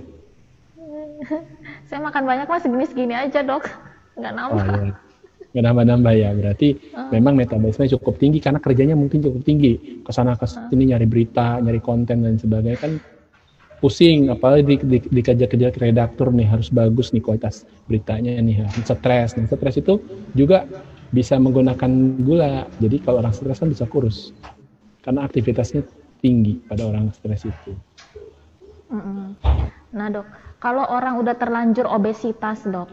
Saya 1.92 2.00
makan 2.00 2.24
banyak 2.24 2.48
mas 2.48 2.64
segini-segini 2.64 3.12
aja 3.12 3.44
dok. 3.44 3.68
Nggak 4.16 4.34
nambah. 4.36 4.64
oh, 4.64 4.84
ya. 4.88 4.96
nggak 5.52 5.64
nambah-nambah 5.68 6.14
ya. 6.16 6.30
Berarti 6.32 6.68
uh. 6.96 7.12
memang 7.12 7.36
metabolisme 7.36 7.92
cukup 8.00 8.16
tinggi 8.16 8.40
karena 8.40 8.64
kerjanya 8.64 8.96
mungkin 8.96 9.20
cukup 9.20 9.44
tinggi. 9.44 10.00
Ke 10.00 10.12
sana 10.16 10.40
ke 10.40 10.48
sini 10.48 10.88
uh. 10.88 10.96
nyari 10.96 11.08
berita 11.12 11.60
nyari 11.60 11.84
konten 11.84 12.24
dan 12.24 12.40
sebagainya. 12.40 12.80
Kan 12.80 13.04
pusing 13.86 14.34
apalagi 14.34 14.65
di, 14.65 14.75
di, 14.82 14.98
dikejar-kejar 15.13 15.77
redaktur 15.77 16.34
nih 16.34 16.50
harus 16.50 16.74
bagus 16.74 17.13
nih 17.13 17.22
kualitas 17.22 17.70
beritanya 17.86 18.34
nih 18.42 18.65
harus 18.65 18.82
stres. 18.82 19.38
Dan 19.38 19.46
stres 19.46 19.77
itu 19.77 20.01
juga 20.34 20.65
bisa 21.13 21.38
menggunakan 21.38 22.18
gula. 22.25 22.65
Jadi 22.82 22.98
kalau 23.06 23.22
orang 23.22 23.38
stres 23.38 23.62
kan 23.62 23.70
bisa 23.70 23.86
kurus 23.86 24.34
karena 25.06 25.22
aktivitasnya 25.22 25.86
tinggi 26.18 26.58
pada 26.65 26.89
orang 26.89 27.13
stres 27.13 27.46
itu. 27.46 27.77
Nah 29.94 30.08
dok 30.10 30.25
kalau 30.58 30.89
orang 30.89 31.22
udah 31.22 31.38
terlanjur 31.38 31.86
obesitas 31.86 32.65
dok 32.65 32.89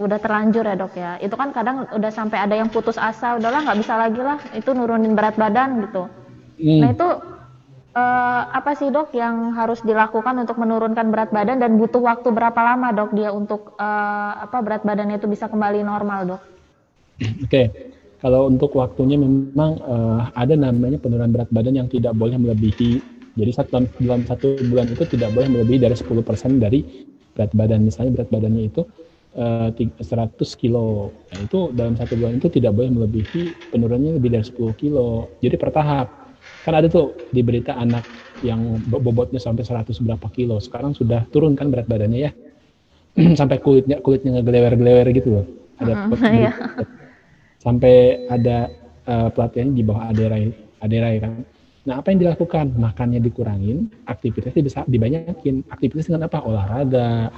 udah 0.00 0.16
terlanjur 0.16 0.64
ya 0.64 0.76
dok 0.80 0.96
ya 0.96 1.12
itu 1.20 1.36
kan 1.36 1.52
kadang 1.52 1.84
udah 1.92 2.08
sampai 2.08 2.40
ada 2.40 2.56
yang 2.56 2.72
putus 2.72 2.96
asa 2.96 3.36
udahlah 3.36 3.60
nggak 3.68 3.84
bisa 3.84 4.00
lagi 4.00 4.24
lah 4.24 4.40
itu 4.56 4.72
nurunin 4.72 5.12
berat 5.12 5.36
badan 5.36 5.84
gitu. 5.84 6.08
Hmm. 6.56 6.80
nah 6.80 6.88
itu 6.96 7.08
uh, 7.94 8.42
apa 8.50 8.76
sih 8.78 8.90
dok 8.90 9.14
yang 9.14 9.54
harus 9.54 9.82
dilakukan 9.82 10.38
untuk 10.38 10.56
menurunkan 10.58 11.10
berat 11.10 11.30
badan 11.34 11.58
dan 11.58 11.74
butuh 11.78 12.02
waktu 12.02 12.28
berapa 12.30 12.56
lama 12.56 12.94
dok 12.94 13.10
dia 13.14 13.30
untuk 13.34 13.74
uh, 13.78 14.32
apa 14.38 14.62
berat 14.62 14.82
badannya 14.86 15.18
itu 15.18 15.26
bisa 15.30 15.50
kembali 15.50 15.82
normal 15.82 16.36
dok? 16.36 16.42
Oke, 17.20 17.44
okay. 17.44 17.66
kalau 18.24 18.48
untuk 18.48 18.72
waktunya 18.78 19.20
memang 19.20 19.76
uh, 19.84 20.32
ada 20.32 20.56
namanya 20.56 20.96
penurunan 20.96 21.30
berat 21.30 21.50
badan 21.52 21.76
yang 21.76 21.88
tidak 21.90 22.16
boleh 22.16 22.40
melebihi. 22.40 23.20
Jadi 23.38 23.50
dalam, 23.70 23.84
dalam 24.02 24.22
satu 24.26 24.58
bulan 24.68 24.90
itu 24.90 25.04
tidak 25.06 25.30
boleh 25.32 25.48
melebihi 25.48 25.78
dari 25.86 25.94
10% 25.94 26.58
dari 26.58 26.80
berat 27.36 27.52
badan. 27.54 27.86
Misalnya 27.86 28.10
berat 28.20 28.28
badannya 28.32 28.62
itu 28.72 28.82
uh, 29.38 29.70
100 29.70 30.00
kilo. 30.58 31.14
Nah, 31.30 31.40
itu 31.44 31.70
dalam 31.76 31.94
satu 31.94 32.18
bulan 32.18 32.40
itu 32.40 32.48
tidak 32.50 32.72
boleh 32.74 32.90
melebihi 32.90 33.70
penurunannya 33.70 34.16
lebih 34.18 34.30
dari 34.34 34.44
10 34.48 34.80
kilo. 34.80 35.30
Jadi 35.44 35.56
bertahap 35.60 36.29
kan 36.64 36.72
ada 36.76 36.86
tuh 36.92 37.16
di 37.32 37.40
berita 37.40 37.76
anak 37.76 38.04
yang 38.40 38.80
bobotnya 38.88 39.40
sampai 39.40 39.64
100 39.64 39.96
berapa 40.00 40.26
kilo. 40.32 40.60
Sekarang 40.60 40.96
sudah 40.96 41.24
turun 41.32 41.56
kan 41.56 41.68
berat 41.68 41.88
badannya 41.88 42.20
ya. 42.28 42.32
Sampai 43.40 43.58
kulitnya 43.58 43.98
kulitnya 44.00 44.38
ngegelewer-gelewer 44.38 45.06
gitu 45.12 45.28
loh. 45.34 45.46
Ada 45.80 45.92
uh, 46.12 46.30
iya. 46.30 46.52
sampai 47.64 48.24
ada 48.28 48.68
uh, 49.08 49.28
pelatihan 49.32 49.72
di 49.72 49.82
bawah 49.82 50.12
aderai 50.12 50.52
aderai 50.80 51.14
kan. 51.20 51.32
Nah 51.88 51.98
apa 52.00 52.12
yang 52.12 52.20
dilakukan? 52.22 52.76
Makannya 52.76 53.20
dikurangin 53.20 53.88
aktivitasnya 54.06 54.62
bisa 54.62 54.80
dibanyakin. 54.86 55.64
Aktivitas 55.72 56.06
dengan 56.06 56.28
apa? 56.28 56.44
Olahraga. 56.44 57.32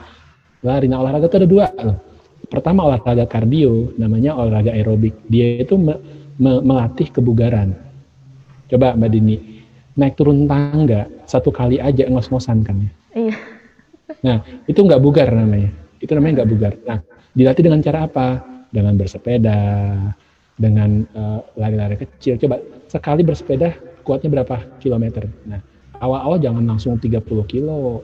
Lari. 0.62 0.86
Nah 0.90 1.02
olahraga 1.02 1.30
itu 1.30 1.38
ada 1.40 1.48
dua 1.48 1.66
loh. 1.82 1.98
Pertama 2.50 2.84
olahraga 2.90 3.24
kardio 3.24 3.94
namanya 3.96 4.36
olahraga 4.36 4.74
aerobik. 4.74 5.14
Dia 5.30 5.62
itu 5.62 5.78
me 5.78 5.96
me 6.36 6.58
melatih 6.60 7.08
kebugaran 7.14 7.91
Coba 8.72 8.96
Mbak 8.96 9.10
Dini, 9.12 9.36
naik 10.00 10.16
turun 10.16 10.48
tangga 10.48 11.04
satu 11.28 11.52
kali 11.52 11.76
aja 11.76 12.08
ngos-ngosan 12.08 12.64
kan 12.64 12.80
ya. 12.80 12.90
Iya. 13.12 13.36
Nah, 14.24 14.38
itu 14.64 14.80
nggak 14.80 15.02
bugar 15.04 15.28
namanya. 15.28 15.68
Itu 16.00 16.16
namanya 16.16 16.40
nggak 16.40 16.50
bugar. 16.56 16.72
Nah, 16.88 17.04
dilatih 17.36 17.68
dengan 17.68 17.84
cara 17.84 18.08
apa? 18.08 18.40
Dengan 18.72 18.96
bersepeda, 18.96 19.60
dengan 20.56 21.04
uh, 21.12 21.44
lari-lari 21.60 22.00
kecil. 22.00 22.40
Coba 22.40 22.64
sekali 22.88 23.20
bersepeda 23.20 23.76
kuatnya 24.08 24.40
berapa 24.40 24.56
kilometer? 24.80 25.28
Nah, 25.44 25.60
awal-awal 26.00 26.40
jangan 26.40 26.64
langsung 26.64 26.96
30 26.96 27.20
kilo. 27.44 28.00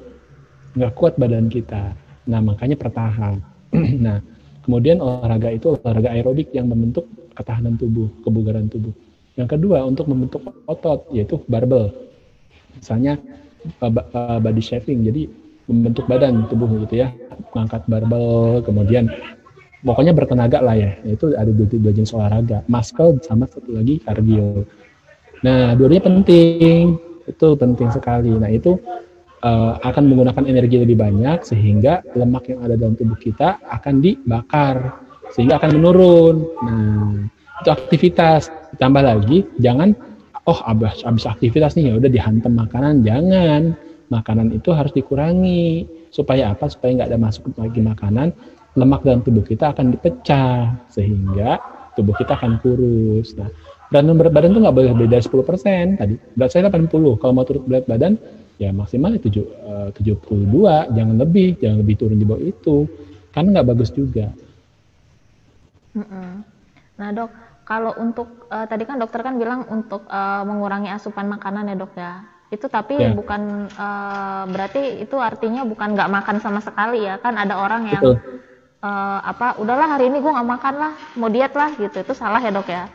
Nggak 0.77 0.93
kuat 1.01 1.17
badan 1.17 1.49
kita. 1.49 1.97
Nah, 2.29 2.45
makanya 2.45 2.77
pertahan. 2.77 3.41
nah, 4.05 4.21
kemudian 4.69 5.01
olahraga 5.01 5.49
itu 5.49 5.81
olahraga 5.81 6.13
aerobik 6.13 6.53
yang 6.53 6.69
membentuk 6.69 7.09
ketahanan 7.33 7.81
tubuh, 7.81 8.13
kebugaran 8.21 8.69
tubuh. 8.69 8.93
Yang 9.39 9.49
kedua 9.55 9.87
untuk 9.87 10.11
membentuk 10.11 10.43
otot 10.67 11.07
yaitu 11.15 11.39
barbel. 11.47 11.95
Misalnya 12.75 13.23
uh, 13.81 14.39
body 14.43 14.63
shaving, 14.63 15.07
jadi 15.07 15.31
membentuk 15.71 16.11
badan 16.11 16.51
tubuh 16.51 16.67
gitu 16.83 17.07
ya, 17.07 17.15
mengangkat 17.55 17.87
barbel, 17.87 18.61
kemudian 18.67 19.07
pokoknya 19.87 20.11
bertenaga 20.11 20.59
lah 20.59 20.75
ya. 20.75 20.91
Itu 21.07 21.31
ada 21.39 21.49
dua, 21.55 21.71
dua 21.71 21.93
jenis 21.95 22.11
olahraga, 22.11 22.67
muscle 22.67 23.23
sama 23.23 23.47
satu 23.47 23.71
lagi 23.71 24.03
cardio. 24.03 24.67
Nah, 25.47 25.79
dua-duanya 25.79 26.03
penting, 26.03 26.99
itu 27.29 27.49
penting 27.55 27.89
sekali. 27.95 28.33
Nah 28.35 28.51
itu 28.51 28.75
uh, 29.45 29.79
akan 29.85 30.05
menggunakan 30.09 30.45
energi 30.49 30.83
lebih 30.83 30.97
banyak 30.99 31.45
sehingga 31.45 32.03
lemak 32.17 32.51
yang 32.51 32.65
ada 32.65 32.75
dalam 32.75 32.97
tubuh 32.97 33.19
kita 33.21 33.61
akan 33.69 34.01
dibakar 34.03 34.99
sehingga 35.37 35.61
akan 35.61 35.71
menurun. 35.77 36.37
Nah, 36.65 37.13
itu 37.63 37.71
aktivitas. 37.71 38.53
Ditambah 38.77 39.03
lagi 39.03 39.47
jangan 39.59 39.97
oh 40.49 40.59
abis 40.65 41.05
abis 41.05 41.25
aktivitas 41.29 41.77
nih 41.77 41.93
ya 41.93 41.95
udah 41.99 42.11
dihantam 42.11 42.55
makanan. 42.55 43.03
Jangan. 43.03 43.75
Makanan 44.09 44.57
itu 44.57 44.73
harus 44.73 44.93
dikurangi. 44.97 45.85
Supaya 46.09 46.57
apa? 46.57 46.67
Supaya 46.73 46.97
nggak 46.97 47.09
ada 47.13 47.21
masuk 47.21 47.53
lagi 47.61 47.81
makanan 47.85 48.33
lemak 48.79 49.03
dalam 49.03 49.21
tubuh 49.27 49.43
kita 49.43 49.75
akan 49.75 49.91
dipecah 49.91 50.71
sehingga 50.93 51.59
tubuh 51.99 52.15
kita 52.15 52.39
akan 52.39 52.63
kurus. 52.63 53.35
Nah 53.35 53.51
berat 53.91 54.05
berat 54.15 54.33
badan 54.33 54.55
tuh 54.55 54.63
nggak 54.63 54.77
boleh 54.77 54.93
beda 54.95 55.19
10% 55.19 55.99
tadi. 55.99 56.15
Berat 56.39 56.51
saya 56.55 56.71
80 56.71 57.19
kalau 57.19 57.33
mau 57.35 57.43
turun 57.43 57.67
berat 57.67 57.85
badan 57.91 58.15
ya 58.63 58.71
maksimal 58.71 59.15
itu 59.19 59.43
eh, 59.43 59.89
tujuh 59.99 60.17
puluh 60.23 60.47
dua. 60.47 60.87
Jangan 60.95 61.19
lebih 61.19 61.59
jangan 61.59 61.83
lebih 61.83 61.95
turun 61.99 62.19
di 62.23 62.27
bawah 62.29 62.43
itu. 62.43 62.87
Karena 63.35 63.61
nggak 63.61 63.69
bagus 63.75 63.91
juga. 63.91 64.31
Nah 66.99 67.09
dok 67.15 67.31
kalau 67.69 67.93
untuk 68.01 68.49
uh, 68.49 68.65
tadi 68.65 68.89
kan 68.89 68.97
dokter 68.97 69.21
kan 69.21 69.37
bilang 69.37 69.69
untuk 69.69 70.09
uh, 70.09 70.41
mengurangi 70.49 70.89
asupan 70.89 71.29
makanan 71.29 71.69
ya 71.69 71.77
dok 71.77 71.93
ya. 72.01 72.25
Itu 72.49 72.73
tapi 72.73 72.97
yeah. 72.97 73.13
bukan 73.13 73.69
uh, 73.77 74.49
berarti 74.49 75.05
itu 75.05 75.21
artinya 75.21 75.69
bukan 75.69 75.93
nggak 75.93 76.09
makan 76.09 76.41
sama 76.41 76.65
sekali 76.65 77.05
ya 77.05 77.21
kan 77.21 77.37
ada 77.37 77.61
orang 77.61 77.93
yang 77.93 78.17
uh, 78.81 79.21
apa 79.21 79.61
udahlah 79.61 80.01
hari 80.01 80.09
ini 80.09 80.25
gue 80.25 80.33
nggak 80.33 80.49
makan 80.49 80.75
lah 80.81 80.93
mau 81.21 81.29
diet 81.29 81.53
lah 81.53 81.77
gitu 81.77 82.01
itu 82.01 82.13
salah 82.17 82.41
ya 82.41 82.49
dok 82.49 82.73
ya. 82.73 82.89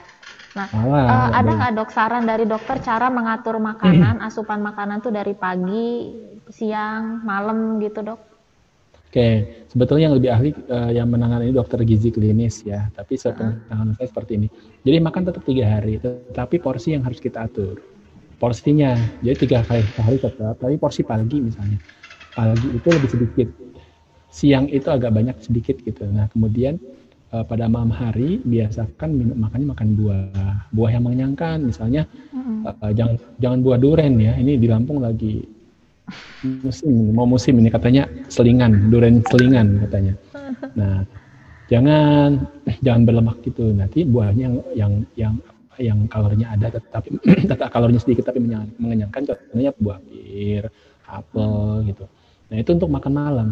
Nah 0.58 0.66
salah, 0.74 1.06
uh, 1.06 1.30
ada 1.38 1.52
nggak 1.54 1.74
dok 1.78 1.90
saran 1.94 2.26
dari 2.26 2.50
dokter 2.50 2.82
cara 2.82 3.14
mengatur 3.14 3.62
makanan 3.62 4.22
asupan 4.26 4.58
makanan 4.58 5.06
tuh 5.06 5.14
dari 5.14 5.38
pagi 5.38 6.18
siang 6.50 7.22
malam 7.22 7.78
gitu 7.78 8.02
dok? 8.02 8.33
Oke, 9.14 9.46
sebetulnya 9.70 10.10
yang 10.10 10.18
lebih 10.18 10.30
ahli 10.34 10.50
uh, 10.74 10.90
yang 10.90 11.06
menangani 11.06 11.54
dokter 11.54 11.78
gizi 11.86 12.10
klinis 12.10 12.66
ya, 12.66 12.90
tapi 12.98 13.14
penanganan 13.22 13.94
saya 13.94 14.10
seperti 14.10 14.42
ini. 14.42 14.50
Jadi 14.82 14.98
makan 15.06 15.22
tetap 15.30 15.46
tiga 15.46 15.70
hari, 15.70 16.02
tetapi 16.02 16.58
porsi 16.58 16.98
yang 16.98 17.06
harus 17.06 17.22
kita 17.22 17.46
atur. 17.46 17.78
Porsinya, 18.42 18.98
jadi 19.22 19.38
tiga 19.38 19.62
kali 19.70 19.86
sehari 19.94 20.18
tetap, 20.18 20.58
tapi 20.58 20.82
porsi 20.82 21.06
pagi 21.06 21.46
misalnya. 21.46 21.78
Pagi 22.34 22.74
itu 22.74 22.88
lebih 22.90 23.10
sedikit, 23.14 23.48
siang 24.34 24.66
itu 24.74 24.90
agak 24.90 25.14
banyak 25.14 25.38
sedikit 25.46 25.78
gitu. 25.86 26.10
Nah 26.10 26.26
kemudian 26.34 26.82
uh, 27.30 27.46
pada 27.46 27.70
malam 27.70 27.94
hari 27.94 28.42
biasakan 28.42 29.14
minum 29.14 29.38
makannya 29.38 29.78
makan 29.78 29.88
buah, 29.94 30.74
buah 30.74 30.90
yang 30.90 31.06
mengenyangkan, 31.06 31.62
misalnya 31.62 32.10
uh, 32.66 32.90
jangan 32.90 33.22
jangan 33.38 33.62
buah 33.62 33.78
duren 33.78 34.18
ya. 34.18 34.34
Ini 34.42 34.58
di 34.58 34.66
Lampung 34.66 35.06
lagi 35.06 35.53
musim 36.44 37.16
mau 37.16 37.24
musim 37.24 37.56
ini 37.60 37.72
katanya 37.72 38.08
selingan 38.28 38.92
durian 38.92 39.24
selingan 39.32 39.88
katanya. 39.88 40.14
Nah 40.76 41.08
jangan 41.72 42.44
jangan 42.84 43.02
berlemak 43.08 43.38
gitu. 43.46 43.72
Nanti 43.72 44.04
buahnya 44.04 44.46
yang 44.48 44.56
yang 44.76 44.94
yang 45.16 45.34
yang 45.82 46.00
kalorinya 46.06 46.54
ada 46.54 46.70
tetapi 46.70 47.18
tetap 47.50 47.72
kalorinya 47.74 48.02
sedikit 48.02 48.30
tapi 48.30 48.44
mengenyangkan 48.78 49.26
contohnya 49.26 49.72
buah 49.80 50.00
pir 50.04 50.70
apel 51.08 51.88
gitu. 51.90 52.06
Nah 52.52 52.58
itu 52.60 52.70
untuk 52.76 52.90
makan 52.92 53.14
malam. 53.14 53.50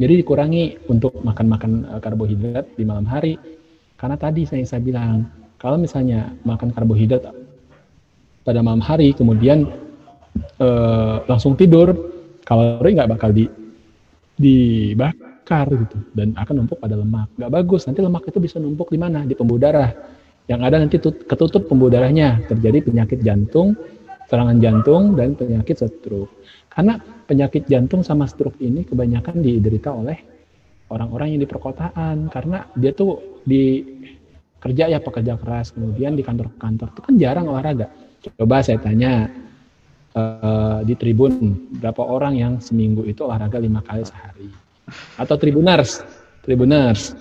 Jadi 0.00 0.24
dikurangi 0.24 0.88
untuk 0.88 1.12
makan-makan 1.20 1.84
uh, 1.92 2.00
karbohidrat 2.00 2.72
di 2.72 2.84
malam 2.88 3.04
hari. 3.04 3.36
Karena 4.00 4.16
tadi 4.16 4.48
saya, 4.48 4.64
saya 4.64 4.80
bilang, 4.80 5.28
kalau 5.60 5.76
misalnya 5.76 6.32
makan 6.40 6.72
karbohidrat 6.72 7.20
pada 8.48 8.60
malam 8.64 8.80
hari, 8.80 9.12
kemudian 9.12 9.68
uh, 10.60 11.24
langsung 11.26 11.54
tidur, 11.58 11.94
kalori 12.44 12.96
nggak 12.96 13.10
bakal 13.10 13.30
di 13.30 13.46
dibakar 14.40 15.68
gitu 15.68 15.96
dan 16.16 16.32
akan 16.38 16.64
numpuk 16.64 16.80
pada 16.80 16.96
lemak. 16.96 17.28
Nggak 17.36 17.50
bagus. 17.52 17.84
Nanti 17.86 18.00
lemak 18.00 18.24
itu 18.28 18.38
bisa 18.40 18.56
numpuk 18.56 18.88
di 18.88 18.98
mana? 18.98 19.22
Di 19.28 19.36
pembuluh 19.36 19.60
darah. 19.60 19.90
Yang 20.48 20.60
ada 20.66 20.76
nanti 20.82 20.96
ketutup 21.02 21.70
pembuluh 21.70 21.92
darahnya, 21.94 22.42
terjadi 22.50 22.82
penyakit 22.82 23.22
jantung, 23.22 23.78
serangan 24.26 24.58
jantung 24.58 25.14
dan 25.14 25.38
penyakit 25.38 25.78
stroke. 25.78 26.42
Karena 26.70 26.98
penyakit 27.02 27.70
jantung 27.70 28.02
sama 28.02 28.26
stroke 28.26 28.58
ini 28.58 28.82
kebanyakan 28.82 29.42
diderita 29.42 29.94
oleh 29.94 30.18
orang-orang 30.90 31.34
yang 31.34 31.40
di 31.46 31.48
perkotaan 31.50 32.26
karena 32.34 32.66
dia 32.74 32.90
tuh 32.90 33.38
di 33.46 33.82
kerja 34.60 34.90
ya 34.90 34.98
pekerja 35.00 35.38
keras 35.40 35.72
kemudian 35.72 36.18
di 36.18 36.22
kantor-kantor 36.26 36.88
itu 36.92 37.00
kan 37.00 37.14
jarang 37.16 37.46
olahraga. 37.46 37.86
Coba 38.20 38.60
saya 38.60 38.82
tanya 38.82 39.30
uh, 40.14 40.80
di 40.82 40.94
Tribun 40.96 41.54
berapa 41.78 42.02
orang 42.02 42.34
yang 42.38 42.52
seminggu 42.58 43.06
itu 43.06 43.22
olahraga 43.26 43.58
lima 43.60 43.84
kali 43.84 44.02
sehari 44.02 44.48
atau 45.18 45.34
Tribuners, 45.38 46.02
Tribuners. 46.42 47.14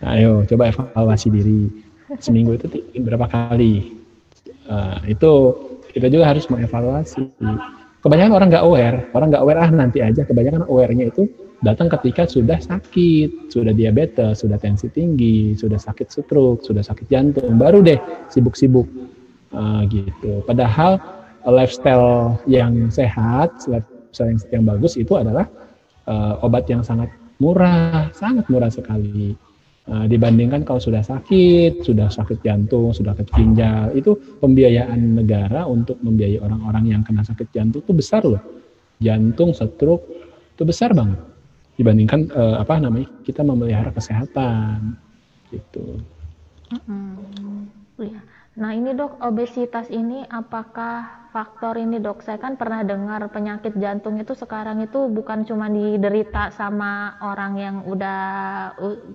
Ayo 0.00 0.48
coba 0.48 0.72
evaluasi 0.72 1.28
diri 1.28 1.68
seminggu 2.16 2.56
itu 2.56 2.66
berapa 3.04 3.28
kali. 3.28 4.00
Uh, 4.64 4.96
itu 5.04 5.30
kita 5.92 6.08
juga 6.08 6.32
harus 6.32 6.48
mengevaluasi. 6.48 7.28
Kebanyakan 8.00 8.32
orang 8.32 8.48
nggak 8.48 8.64
aware, 8.64 8.98
orang 9.12 9.28
nggak 9.28 9.42
aware 9.44 9.60
ah 9.60 9.68
nanti 9.68 10.00
aja. 10.00 10.24
Kebanyakan 10.24 10.64
awarenya 10.64 11.12
itu 11.12 11.28
datang 11.60 11.92
ketika 11.92 12.24
sudah 12.24 12.56
sakit, 12.56 13.52
sudah 13.52 13.76
diabetes, 13.76 14.40
sudah 14.40 14.56
tensi 14.56 14.88
tinggi, 14.88 15.52
sudah 15.52 15.76
sakit 15.76 16.08
stroke, 16.08 16.64
sudah 16.64 16.80
sakit 16.80 17.04
jantung, 17.12 17.60
baru 17.60 17.84
deh 17.84 18.00
sibuk-sibuk 18.32 18.88
uh, 19.52 19.84
gitu. 19.92 20.40
Padahal 20.48 21.19
lifestyle 21.48 22.36
yang 22.44 22.92
sehat, 22.92 23.54
lifestyle 23.68 24.34
yang, 24.34 24.40
yang 24.52 24.64
bagus 24.66 25.00
itu 25.00 25.16
adalah 25.16 25.48
uh, 26.04 26.44
obat 26.44 26.68
yang 26.68 26.84
sangat 26.84 27.08
murah, 27.40 28.12
sangat 28.12 28.44
murah 28.52 28.68
sekali. 28.68 29.32
Uh, 29.90 30.06
dibandingkan 30.06 30.62
kalau 30.62 30.78
sudah 30.78 31.00
sakit, 31.02 31.82
sudah 31.82 32.12
sakit 32.12 32.44
jantung, 32.44 32.92
sudah 32.94 33.16
sakit 33.16 33.32
ginjal, 33.32 33.90
itu 33.96 34.14
pembiayaan 34.38 35.18
negara 35.18 35.66
untuk 35.66 35.98
membiayai 36.04 36.38
orang-orang 36.38 36.94
yang 36.94 37.02
kena 37.02 37.24
sakit 37.24 37.48
jantung 37.50 37.82
itu 37.82 37.92
besar 37.96 38.22
loh. 38.22 38.38
Jantung, 39.00 39.56
stroke 39.56 40.04
itu 40.54 40.62
besar 40.68 40.92
banget 40.92 41.18
dibandingkan 41.80 42.28
uh, 42.36 42.60
apa 42.60 42.76
namanya 42.76 43.08
kita 43.24 43.40
memelihara 43.40 43.88
kesehatan 43.88 45.00
gitu. 45.48 45.96
Mm 46.68 46.80
-hmm. 46.84 47.50
Nah 48.58 48.74
ini 48.74 48.90
dok 48.98 49.22
obesitas 49.22 49.86
ini 49.94 50.26
apakah 50.26 51.30
faktor 51.30 51.78
ini 51.78 52.02
dok? 52.02 52.26
Saya 52.26 52.42
kan 52.42 52.58
pernah 52.58 52.82
dengar 52.82 53.22
penyakit 53.30 53.78
jantung 53.78 54.18
itu 54.18 54.34
sekarang 54.34 54.82
itu 54.82 55.06
bukan 55.06 55.46
cuma 55.46 55.70
diderita 55.70 56.50
sama 56.50 57.14
orang 57.22 57.52
yang 57.54 57.76
udah 57.86 58.22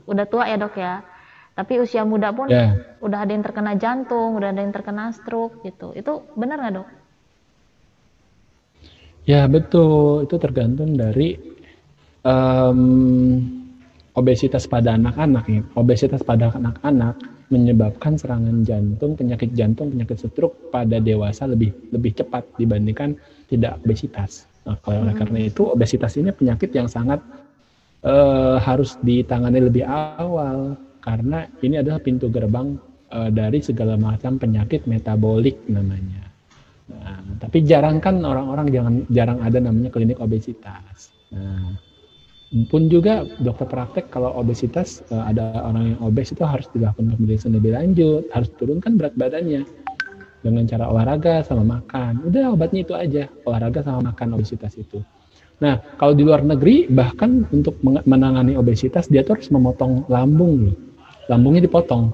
udah 0.08 0.26
tua 0.32 0.48
ya 0.48 0.56
dok 0.56 0.80
ya, 0.80 1.04
tapi 1.52 1.84
usia 1.84 2.08
muda 2.08 2.32
pun 2.32 2.48
yeah. 2.48 2.80
udah 3.04 3.28
ada 3.28 3.32
yang 3.36 3.44
terkena 3.44 3.76
jantung, 3.76 4.40
udah 4.40 4.56
ada 4.56 4.64
yang 4.64 4.72
terkena 4.72 5.12
stroke 5.12 5.60
gitu. 5.68 5.92
Itu 5.92 6.32
benar 6.40 6.64
nggak 6.64 6.76
dok? 6.80 6.88
Ya 9.28 9.52
betul, 9.52 10.30
itu 10.32 10.36
tergantung 10.40 10.96
dari 10.96 11.36
um, 12.24 12.80
obesitas 14.16 14.64
pada 14.64 14.96
anak-anak 14.96 15.46
ya. 15.52 15.62
Obesitas 15.76 16.24
pada 16.24 16.56
anak-anak 16.56 17.35
menyebabkan 17.54 18.18
serangan 18.18 18.66
jantung, 18.66 19.14
penyakit 19.14 19.54
jantung, 19.54 19.94
penyakit 19.94 20.18
stroke 20.26 20.74
pada 20.74 20.98
dewasa 20.98 21.46
lebih 21.46 21.74
lebih 21.94 22.18
cepat 22.18 22.46
dibandingkan 22.58 23.14
tidak 23.50 23.78
obesitas. 23.86 24.50
Nah, 24.66 24.82
oleh 24.90 25.14
hmm. 25.14 25.20
karena 25.22 25.40
itu 25.46 25.62
obesitas 25.70 26.18
ini 26.18 26.34
penyakit 26.34 26.74
yang 26.74 26.90
sangat 26.90 27.22
uh, 28.02 28.58
harus 28.58 28.98
ditangani 29.06 29.62
lebih 29.62 29.86
awal 29.86 30.74
karena 31.06 31.46
ini 31.62 31.86
adalah 31.86 32.02
pintu 32.02 32.34
gerbang 32.34 32.74
uh, 33.14 33.30
dari 33.30 33.62
segala 33.62 33.94
macam 33.94 34.42
penyakit 34.42 34.90
metabolik 34.90 35.62
namanya. 35.70 36.26
Nah, 36.86 37.22
tapi 37.42 37.62
jarang 37.66 38.02
kan 38.02 38.22
orang-orang 38.22 38.74
jangan 38.74 38.94
jarang 39.10 39.40
ada 39.42 39.58
namanya 39.62 39.94
klinik 39.94 40.18
obesitas. 40.18 41.14
Nah, 41.30 41.78
pun 42.72 42.88
juga 42.88 43.28
dokter 43.44 43.68
praktek 43.68 44.08
kalau 44.08 44.32
obesitas 44.40 45.04
eh, 45.12 45.20
ada 45.20 45.60
orang 45.68 45.96
yang 45.96 46.00
obes 46.08 46.32
itu 46.32 46.48
harus 46.48 46.72
dilakukan 46.72 47.12
pemeriksaan 47.20 47.52
lebih 47.52 47.76
lanjut, 47.76 48.24
harus 48.32 48.48
turunkan 48.56 48.96
berat 48.96 49.12
badannya 49.20 49.68
dengan 50.40 50.64
cara 50.64 50.88
olahraga 50.88 51.44
sama 51.44 51.68
makan. 51.68 52.24
Udah 52.24 52.56
obatnya 52.56 52.88
itu 52.88 52.94
aja, 52.96 53.28
olahraga 53.44 53.84
sama 53.84 54.16
makan 54.16 54.40
obesitas 54.40 54.72
itu. 54.80 55.04
Nah, 55.60 55.80
kalau 56.00 56.14
di 56.16 56.24
luar 56.24 56.44
negeri 56.44 56.88
bahkan 56.88 57.44
untuk 57.52 57.80
menangani 57.84 58.56
obesitas 58.60 59.08
dia 59.08 59.24
tuh 59.24 59.40
harus 59.40 59.52
memotong 59.52 60.08
lambung 60.08 60.72
loh. 60.72 60.78
Lambungnya 61.28 61.64
dipotong. 61.66 62.14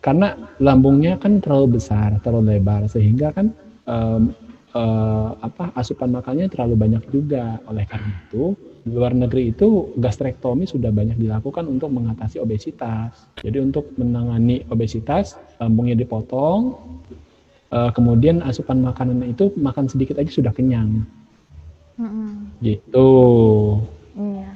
Karena 0.00 0.32
lambungnya 0.60 1.16
kan 1.20 1.38
terlalu 1.42 1.80
besar, 1.80 2.18
terlalu 2.24 2.56
lebar 2.56 2.88
sehingga 2.88 3.36
kan 3.36 3.52
um, 3.84 4.32
uh, 4.72 5.36
apa 5.40 5.72
asupan 5.76 6.12
makannya 6.12 6.50
terlalu 6.50 6.74
banyak 6.76 7.04
juga. 7.08 7.60
Oleh 7.68 7.84
karena 7.86 8.10
itu 8.26 8.58
di 8.80 8.90
luar 8.96 9.12
negeri 9.12 9.52
itu 9.52 9.92
gastrektomi 10.00 10.64
sudah 10.64 10.88
banyak 10.88 11.20
dilakukan 11.20 11.68
untuk 11.68 11.92
mengatasi 11.92 12.40
obesitas. 12.40 13.28
Jadi 13.44 13.60
untuk 13.60 13.92
menangani 14.00 14.64
obesitas, 14.72 15.36
lambungnya 15.60 15.96
dipotong, 16.00 16.80
uh, 17.72 17.90
kemudian 17.92 18.40
asupan 18.40 18.80
makanan 18.80 19.20
itu 19.28 19.52
makan 19.60 19.84
sedikit 19.86 20.16
aja 20.16 20.32
sudah 20.32 20.52
kenyang. 20.56 21.04
Mm-hmm. 22.00 22.28
Gitu. 22.64 23.10
Iya. 24.16 24.50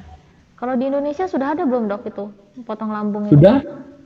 Kalau 0.56 0.74
di 0.80 0.84
Indonesia 0.88 1.28
sudah 1.28 1.52
ada 1.52 1.68
belum 1.68 1.92
dok 1.92 2.02
itu 2.08 2.24
potong 2.64 2.90
lambung? 2.92 3.28
Sudah. 3.28 3.60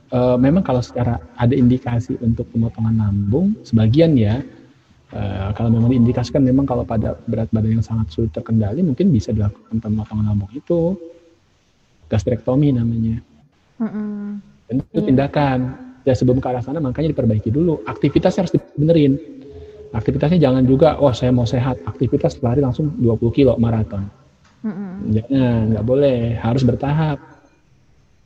Uh, 0.09 0.41
memang 0.41 0.65
kalau 0.65 0.81
secara 0.81 1.21
ada 1.37 1.53
indikasi 1.53 2.17
untuk 2.25 2.49
pemotongan 2.49 2.97
lambung, 2.97 3.53
sebagian 3.61 4.17
ya, 4.17 4.41
Uh, 5.09 5.49
kalau 5.57 5.73
memang 5.73 5.89
diindikasikan 5.89 6.45
memang 6.45 6.69
kalau 6.69 6.85
pada 6.85 7.17
berat 7.25 7.49
badan 7.49 7.81
yang 7.81 7.85
sangat 7.85 8.13
sulit 8.13 8.29
terkendali 8.29 8.85
mungkin 8.85 9.09
bisa 9.09 9.33
dilakukan 9.33 9.81
pemotongan 9.81 10.21
lambung 10.29 10.53
itu 10.53 10.93
gastrektomi 12.09 12.69
namanya. 12.73 13.17
Mm-hmm. 13.81 14.21
Dan 14.69 14.75
itu 14.85 14.99
yeah. 15.01 15.07
tindakan. 15.09 15.59
Ya 16.07 16.13
sebelum 16.15 16.39
ke 16.41 16.47
arah 16.47 16.63
sana 16.63 16.81
makanya 16.81 17.11
diperbaiki 17.13 17.49
dulu. 17.53 17.85
Aktivitasnya 17.85 18.45
harus 18.45 18.53
dibenerin. 18.53 19.17
Aktivitasnya 19.89 20.37
jangan 20.37 20.63
juga, 20.69 21.01
oh 21.01 21.09
saya 21.09 21.33
mau 21.33 21.49
sehat, 21.49 21.81
aktivitas 21.89 22.37
lari 22.45 22.61
langsung 22.61 22.93
20 23.01 23.33
kilo 23.33 23.57
maraton. 23.57 24.05
Mm-hmm. 24.61 24.89
Jangan, 25.17 25.59
nggak 25.73 25.85
boleh, 25.85 26.37
harus 26.37 26.61
bertahap 26.61 27.17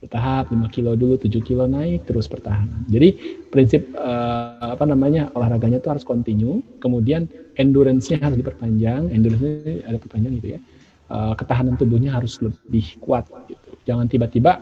bertahap 0.03 0.51
5 0.51 0.67
kilo 0.75 0.91
dulu 0.99 1.15
7 1.15 1.31
kilo 1.39 1.63
naik 1.63 2.03
terus 2.03 2.27
bertahan. 2.27 2.67
Jadi 2.91 3.39
prinsip 3.47 3.87
uh, 3.95 4.75
apa 4.75 4.83
namanya 4.83 5.31
olahraganya 5.31 5.79
itu 5.79 5.87
harus 5.87 6.03
continue 6.03 6.59
kemudian 6.83 7.31
endurance-nya 7.55 8.19
harus 8.19 8.35
diperpanjang 8.35 9.07
endurance 9.15 9.79
ada 9.87 9.95
perpanjang 9.95 10.31
gitu 10.43 10.47
ya. 10.55 10.59
Uh, 11.07 11.31
ketahanan 11.39 11.79
tubuhnya 11.79 12.11
harus 12.11 12.35
lebih 12.43 12.99
kuat 12.99 13.23
gitu. 13.47 13.69
Jangan 13.87 14.11
tiba-tiba 14.11 14.59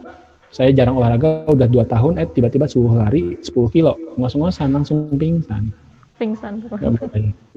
saya 0.54 0.70
jarang 0.76 1.00
olahraga 1.02 1.50
udah 1.50 1.66
dua 1.66 1.90
tahun 1.90 2.22
eh 2.22 2.28
tiba-tiba 2.30 2.70
suruh 2.70 3.02
lari 3.02 3.42
10 3.42 3.50
kilo. 3.74 3.98
Ngos-ngosan 4.22 4.70
langsung 4.70 5.10
pingsan. 5.18 5.74
Pingsan. 6.22 6.62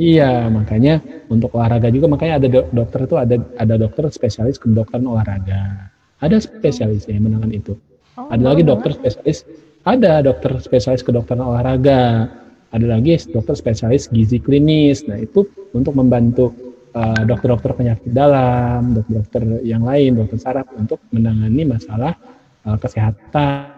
Iya 0.00 0.48
makanya 0.48 1.04
untuk 1.28 1.52
olahraga 1.52 1.92
juga 1.92 2.08
makanya 2.08 2.40
ada 2.40 2.48
dokter 2.48 3.00
itu 3.04 3.16
ada 3.20 3.36
ada 3.60 3.74
dokter 3.76 4.08
spesialis 4.08 4.56
kedokteran 4.56 5.04
olahraga 5.04 5.93
ada 6.24 6.40
spesialisnya 6.40 7.20
yang 7.20 7.28
menangani 7.28 7.60
itu. 7.60 7.76
Oh, 8.16 8.32
ada 8.32 8.40
lagi 8.40 8.64
dokter 8.64 8.96
spesialis, 8.96 9.44
ada 9.84 10.24
dokter 10.24 10.56
spesialis 10.64 11.04
kedokteran 11.04 11.44
olahraga, 11.44 12.32
ada 12.72 12.86
lagi 12.88 13.20
dokter 13.28 13.54
spesialis 13.54 14.08
gizi 14.08 14.40
klinis. 14.40 15.04
Nah 15.04 15.20
itu 15.20 15.44
untuk 15.76 15.92
membantu 15.92 16.56
uh, 16.96 17.22
dokter-dokter 17.28 17.76
penyakit 17.76 18.10
dalam, 18.14 18.96
dokter-dokter 18.96 19.60
yang 19.66 19.84
lain, 19.84 20.16
dokter 20.16 20.38
saraf 20.40 20.66
untuk 20.78 21.02
menangani 21.12 21.68
masalah 21.68 22.16
uh, 22.64 22.78
kesehatan. 22.80 23.68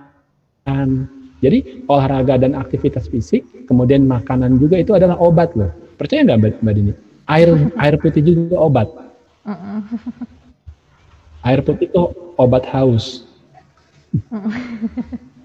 Jadi 1.44 1.84
olahraga 1.90 2.40
dan 2.40 2.56
aktivitas 2.56 3.12
fisik, 3.12 3.44
kemudian 3.68 4.08
makanan 4.08 4.56
juga 4.56 4.80
itu 4.80 4.96
adalah 4.96 5.20
obat 5.20 5.52
loh. 5.52 5.68
Percaya 6.00 6.24
nggak 6.24 6.60
Mbak 6.64 6.74
Dini? 6.76 6.92
Air 7.28 7.48
air 7.82 7.94
putih 8.00 8.22
juga 8.22 8.56
obat. 8.60 8.88
Air 11.46 11.62
putih 11.62 11.86
itu 11.86 12.02
obat 12.34 12.66
haus. 12.74 13.22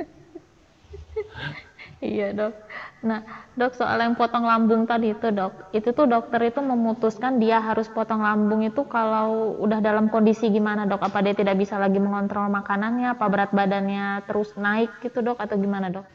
Iya 2.02 2.34
dok. 2.34 2.54
Nah 3.06 3.22
dok 3.54 3.78
soal 3.78 4.02
yang 4.02 4.18
potong 4.18 4.42
lambung 4.42 4.90
tadi 4.90 5.14
itu 5.14 5.30
dok, 5.30 5.70
itu 5.70 5.94
tuh 5.94 6.10
dokter 6.10 6.50
itu 6.50 6.58
memutuskan 6.58 7.38
dia 7.38 7.62
harus 7.62 7.86
potong 7.94 8.26
lambung 8.26 8.66
itu 8.66 8.82
kalau 8.90 9.54
udah 9.62 9.78
dalam 9.86 10.10
kondisi 10.10 10.50
gimana 10.50 10.90
dok? 10.90 10.98
Apa 10.98 11.22
dia 11.22 11.38
tidak 11.38 11.62
bisa 11.62 11.78
lagi 11.78 12.02
mengontrol 12.02 12.50
makanannya? 12.50 13.14
Apa 13.14 13.30
berat 13.30 13.54
badannya 13.54 14.26
terus 14.26 14.50
naik 14.58 14.90
gitu 15.06 15.22
dok? 15.22 15.38
Atau 15.38 15.62
gimana 15.62 15.94
dok? 15.94 16.06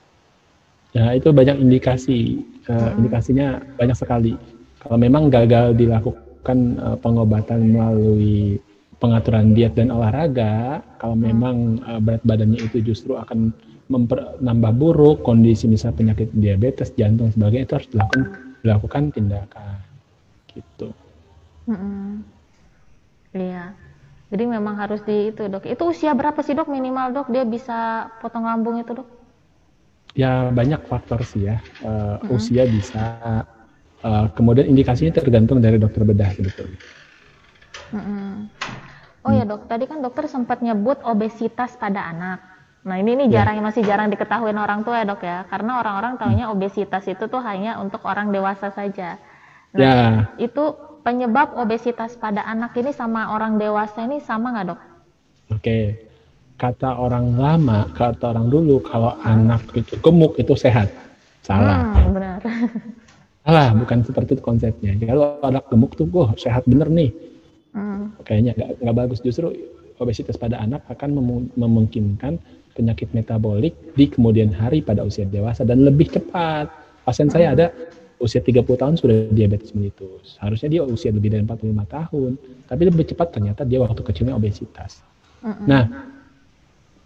Ya 0.90 1.14
itu 1.14 1.30
banyak 1.30 1.54
indikasi, 1.62 2.42
uh, 2.66 2.74
hmm. 2.74 2.98
indikasinya 2.98 3.62
banyak 3.78 3.94
sekali. 3.94 4.34
Kalau 4.82 4.98
memang 4.98 5.30
gagal 5.30 5.78
dilakukan 5.78 6.58
uh, 6.82 6.98
pengobatan 6.98 7.62
melalui 7.62 8.58
pengaturan 8.96 9.52
diet 9.52 9.76
dan 9.76 9.92
olahraga, 9.92 10.80
kalau 10.96 11.16
hmm. 11.16 11.24
memang 11.24 11.56
uh, 11.84 12.00
berat 12.00 12.22
badannya 12.24 12.60
itu 12.60 12.80
justru 12.80 13.16
akan 13.16 13.52
nambah 14.42 14.72
buruk 14.74 15.22
kondisi 15.22 15.70
misal 15.70 15.94
penyakit 15.94 16.26
diabetes 16.34 16.90
jantung 16.98 17.30
sebagainya 17.30 17.70
itu 17.70 17.74
harus 17.78 17.88
dilakukan 17.94 18.22
dilakukan 18.66 19.02
tindakan. 19.14 19.78
Gitu. 20.50 20.88
Iya. 23.36 23.76
Jadi 24.26 24.42
memang 24.42 24.74
harus 24.74 24.98
di 25.06 25.30
itu 25.30 25.46
dok. 25.46 25.70
Itu 25.70 25.94
usia 25.94 26.10
berapa 26.18 26.42
sih 26.42 26.58
dok 26.58 26.66
minimal 26.66 27.14
dok? 27.14 27.30
Dia 27.30 27.46
bisa 27.46 28.10
potong 28.18 28.42
lambung 28.42 28.82
itu 28.82 28.90
dok? 28.90 29.06
Ya 30.18 30.50
banyak 30.50 30.82
faktor 30.90 31.22
sih 31.22 31.46
ya. 31.46 31.62
Uh, 31.84 32.18
mm-hmm. 32.18 32.34
usia 32.34 32.62
bisa 32.66 33.04
uh, 34.02 34.26
kemudian 34.34 34.66
indikasinya 34.66 35.14
tergantung 35.14 35.62
dari 35.62 35.78
dokter 35.78 36.02
bedah 36.02 36.34
sebetulnya. 36.34 36.80
Mm-hmm. 37.94 38.30
Oh 39.26 39.32
ya 39.34 39.42
dok 39.42 39.66
tadi 39.66 39.90
kan 39.90 39.98
dokter 39.98 40.30
sempat 40.30 40.62
nyebut 40.62 41.02
obesitas 41.02 41.74
pada 41.74 42.06
anak 42.06 42.56
Nah 42.86 43.02
ini 43.02 43.18
nih 43.18 43.26
ya. 43.34 43.42
jarang 43.42 43.66
masih 43.66 43.82
jarang 43.82 44.06
diketahui 44.14 44.54
orang 44.54 44.86
tua 44.86 45.02
ya 45.02 45.04
dok 45.10 45.26
ya, 45.26 45.42
karena 45.50 45.82
orang-orang 45.82 46.22
tahunya 46.22 46.46
obesitas 46.54 47.02
itu 47.10 47.26
tuh 47.26 47.42
hanya 47.42 47.82
untuk 47.82 47.98
orang 48.06 48.30
dewasa 48.30 48.70
saja. 48.70 49.18
Nah 49.74 49.82
ya. 49.82 49.98
itu 50.38 50.70
penyebab 51.02 51.58
obesitas 51.58 52.14
pada 52.14 52.46
anak 52.46 52.78
ini 52.78 52.94
sama 52.94 53.34
orang 53.34 53.58
dewasa 53.58 54.06
ini 54.06 54.22
sama 54.22 54.54
nggak 54.54 54.66
dok? 54.70 54.80
Oke, 55.50 55.98
kata 56.62 56.94
orang 56.94 57.34
lama, 57.34 57.90
kata 57.90 58.38
orang 58.38 58.46
dulu 58.46 58.78
kalau 58.86 59.18
anak 59.26 59.66
itu 59.74 59.98
gemuk 59.98 60.38
itu 60.38 60.54
sehat, 60.54 60.86
salah. 61.42 61.90
Hmm, 61.90 62.14
benar. 62.14 62.38
Salah, 63.46 63.70
bukan 63.78 64.02
seperti 64.02 64.34
itu 64.34 64.42
konsepnya. 64.42 64.94
Kalau 65.06 65.38
anak 65.42 65.70
gemuk 65.70 65.94
tuh, 65.94 66.06
wah 66.10 66.34
sehat 66.34 66.66
bener 66.66 66.90
nih. 66.90 67.14
Hmm. 67.76 68.16
Kayaknya 68.24 68.56
nggak 68.56 68.96
bagus. 68.96 69.20
Justru 69.20 69.52
obesitas 70.00 70.40
pada 70.40 70.56
anak 70.56 70.80
akan 70.88 71.12
memungkinkan 71.54 72.40
penyakit 72.72 73.12
metabolik 73.12 73.76
di 73.96 74.08
kemudian 74.08 74.52
hari 74.52 74.80
pada 74.80 75.04
usia 75.04 75.28
dewasa 75.28 75.64
dan 75.68 75.84
lebih 75.84 76.08
cepat. 76.08 76.72
Pasien 77.04 77.28
saya 77.28 77.52
ada 77.52 77.70
usia 78.16 78.40
30 78.40 78.64
tahun 78.64 78.94
sudah 78.96 79.28
diabetes 79.32 79.76
mellitus. 79.76 80.40
Harusnya 80.40 80.68
dia 80.72 80.82
usia 80.82 81.12
lebih 81.12 81.32
dari 81.32 81.44
45 81.44 81.96
tahun, 81.96 82.30
tapi 82.64 82.82
lebih 82.88 83.04
cepat 83.12 83.28
ternyata 83.36 83.62
dia 83.68 83.78
waktu 83.84 84.00
kecilnya 84.00 84.32
obesitas. 84.32 85.04
Nah, 85.44 85.86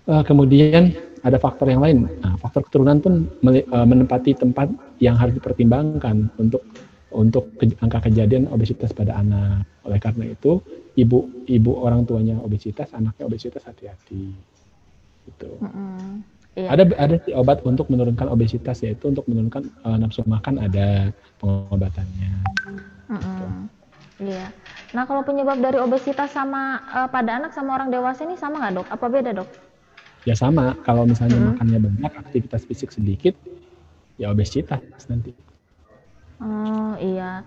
uh, 0.06 0.22
kemudian 0.24 0.94
ada 1.20 1.36
faktor 1.36 1.68
yang 1.68 1.82
lain. 1.84 2.08
Nah, 2.24 2.38
faktor 2.40 2.64
keturunan 2.64 3.02
pun 3.02 3.28
uh, 3.28 3.86
menempati 3.86 4.38
tempat 4.38 4.70
yang 5.02 5.18
harus 5.18 5.36
dipertimbangkan 5.36 6.32
untuk 6.40 6.64
untuk 7.10 7.50
ke, 7.58 7.74
angka 7.82 8.10
kejadian 8.10 8.46
obesitas 8.50 8.94
pada 8.94 9.18
anak. 9.18 9.66
Oleh 9.86 9.98
karena 9.98 10.30
itu, 10.30 10.62
ibu 10.94 11.26
ibu 11.46 11.70
orang 11.82 12.06
tuanya 12.06 12.38
obesitas, 12.42 12.90
anaknya 12.94 13.26
obesitas 13.26 13.62
hati-hati 13.66 14.34
gitu. 15.30 15.50
Mm-hmm. 15.60 16.10
Iya. 16.58 16.68
Ada 16.74 16.82
ada 16.98 17.16
sih 17.22 17.32
obat 17.38 17.62
untuk 17.62 17.86
menurunkan 17.94 18.26
obesitas 18.26 18.82
yaitu 18.82 19.06
untuk 19.06 19.22
menurunkan 19.30 19.70
uh, 19.86 19.96
nafsu 19.96 20.26
makan 20.26 20.58
ada 20.58 21.14
pengobatannya. 21.38 22.42
Mm-hmm. 23.06 23.18
Gitu. 23.18 23.46
Iya. 24.20 24.46
Nah 24.92 25.06
kalau 25.06 25.22
penyebab 25.22 25.62
dari 25.62 25.78
obesitas 25.78 26.34
sama 26.34 26.82
uh, 26.90 27.08
pada 27.08 27.38
anak 27.38 27.54
sama 27.54 27.78
orang 27.78 27.94
dewasa 27.94 28.26
ini 28.26 28.34
sama 28.34 28.58
nggak 28.58 28.82
dok? 28.82 28.88
Apa 28.90 29.06
beda 29.06 29.30
dok? 29.30 29.50
Ya 30.26 30.34
sama. 30.34 30.74
Kalau 30.82 31.06
misalnya 31.06 31.38
mm-hmm. 31.38 31.56
makannya 31.56 31.78
banyak, 31.80 32.12
aktivitas 32.18 32.66
fisik 32.66 32.90
sedikit, 32.92 33.32
ya 34.20 34.28
obesitas 34.34 34.82
nanti. 35.06 35.32
Oh 36.40 36.92
iya. 36.96 37.44